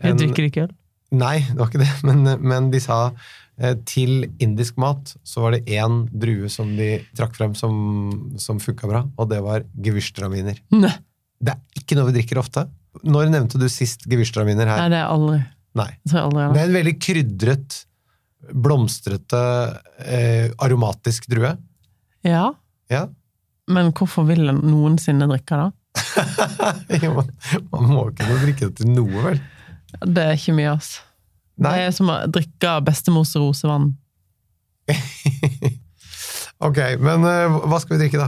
[0.00, 0.72] Jeg drikker ikke øl.
[1.20, 2.98] Nei, det var ikke det, men, men de sa
[3.60, 7.76] eh, til indisk mat så var det én drue som de trakk frem som,
[8.40, 10.64] som funka bra, og det var gevirstraminer.
[10.72, 12.64] Det er ikke noe vi drikker ofte.
[13.06, 15.44] Når nevnte du sist gewürztraminer Nei det er aldri.
[15.78, 15.90] Nei.
[16.04, 17.76] Det er en veldig krydret,
[18.50, 19.40] blomstrete,
[20.02, 21.52] eh, aromatisk drue.
[22.26, 22.48] Ja,
[22.90, 23.04] Ja.
[23.70, 25.68] men hvorfor vil en noensinne drikke det?
[27.04, 27.30] Jo, man,
[27.70, 29.38] man må ikke drikke det til noe, vel?
[30.06, 30.90] Det er ikke mye, ass.
[31.60, 31.72] Nei.
[31.76, 33.92] Det er som å drikke bestemors rosevann.
[36.60, 38.26] Ok, men uh, hva skal vi drikke, da?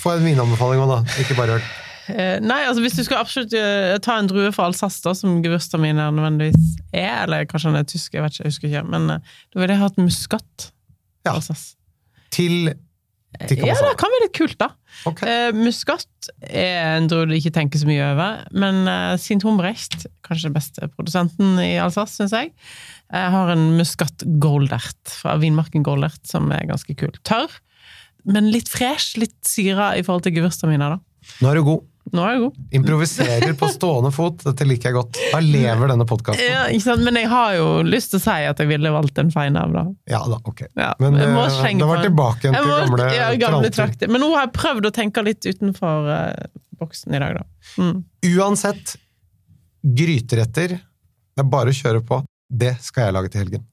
[0.00, 1.16] Få en vinanbefaling òg, da.
[1.20, 1.66] Ikke bare øl.
[2.12, 5.40] Eh, nei, altså hvis du skal absolutt eh, ta en drue fra Alsace, da, som
[5.44, 9.08] gewürztraminer nødvendigvis er, eller kanskje han er tysk, jeg vet ikke, jeg husker ikke, men
[9.16, 10.68] eh, da ville jeg hatt muskat.
[11.26, 11.34] Ja.
[11.34, 11.74] Alsace.
[12.34, 12.68] Til
[13.36, 14.70] Ja, det kan være litt kult, da.
[15.08, 15.28] Okay.
[15.28, 20.06] Eh, muskat er en drue du ikke tenker så mye over, men eh, Sint Humbrecht,
[20.24, 22.54] kanskje den beste produsenten i Alsace, syns jeg,
[23.10, 27.12] eh, har en muskat goldert fra vinmarken Goldert, som er ganske kul.
[27.28, 27.50] Tørr.
[28.26, 29.18] men litt fresh.
[29.20, 31.28] Litt syra i forhold til gevirstraminer, da.
[31.42, 31.84] Nå er du god.
[32.14, 32.58] Nå er jeg god.
[32.78, 34.44] Improviserer på stående fot.
[34.46, 35.18] Dette liker jeg godt.
[35.32, 36.44] Da lever denne podkasten.
[36.46, 36.94] Ja.
[37.02, 39.82] Men jeg har jo lyst til å si at jeg ville valgt en feinhav, da.
[40.10, 40.62] Ja da, ok.
[40.78, 44.12] Ja, Men eh, det var tilbake igjen til må- gamle, ja, gamle trakter.
[44.12, 47.44] Men nå har jeg prøvd å tenke litt utenfor uh, boksen i dag, da.
[47.82, 48.00] Mm.
[48.36, 48.96] Uansett,
[49.86, 52.22] gryteretter Det er bare å kjøre på.
[52.46, 53.66] Det skal jeg lage til helgen.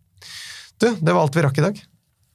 [0.82, 1.82] Du, det var alt vi rakk i dag.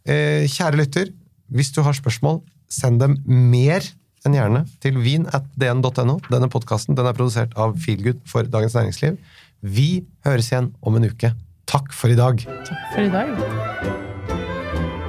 [0.09, 1.11] Eh, kjære lytter,
[1.53, 2.41] hvis du har spørsmål,
[2.71, 3.85] send dem mer
[4.27, 6.16] enn gjerne til vin.dn.no.
[6.29, 9.19] Denne podkasten den er produsert av Feelgood for Dagens Næringsliv.
[9.62, 11.33] Vi høres igjen om en uke.
[11.69, 12.41] Takk for i dag.
[12.66, 13.35] Takk for i dag.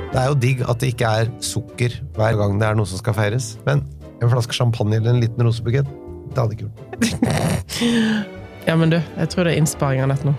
[0.10, 3.00] Det er jo digg at det ikke er sukker hver gang det er noe som
[3.00, 3.86] skal feires, men
[4.20, 5.88] en flaske champagne eller en liten rosebukett,
[6.34, 8.36] det hadde ikke gjort.
[8.68, 10.34] Ja, men du, jeg tror det er innsparing av nett nå.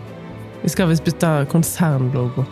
[0.60, 2.44] Vi skal visst bytte konsernlogo.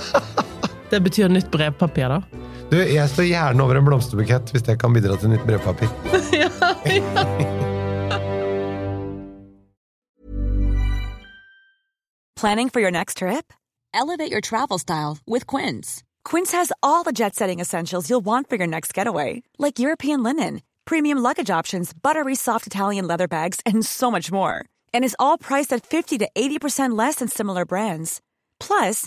[0.90, 2.48] Det betyr nytt brevpapir, da.
[2.70, 5.90] Du, jeg står gjerne over en blomsterbukett hvis det kan bidra til nytt brevpapir.
[12.40, 13.52] Planning for your next trip?
[13.92, 16.02] Elevate your travel style with Quince.
[16.24, 20.22] Quince has all the jet setting essentials you'll want for your next getaway, like European
[20.22, 24.64] linen, premium luggage options, buttery soft Italian leather bags, and so much more.
[24.94, 28.20] And is all priced at 50 to 80% less than similar brands.
[28.60, 29.06] Plus,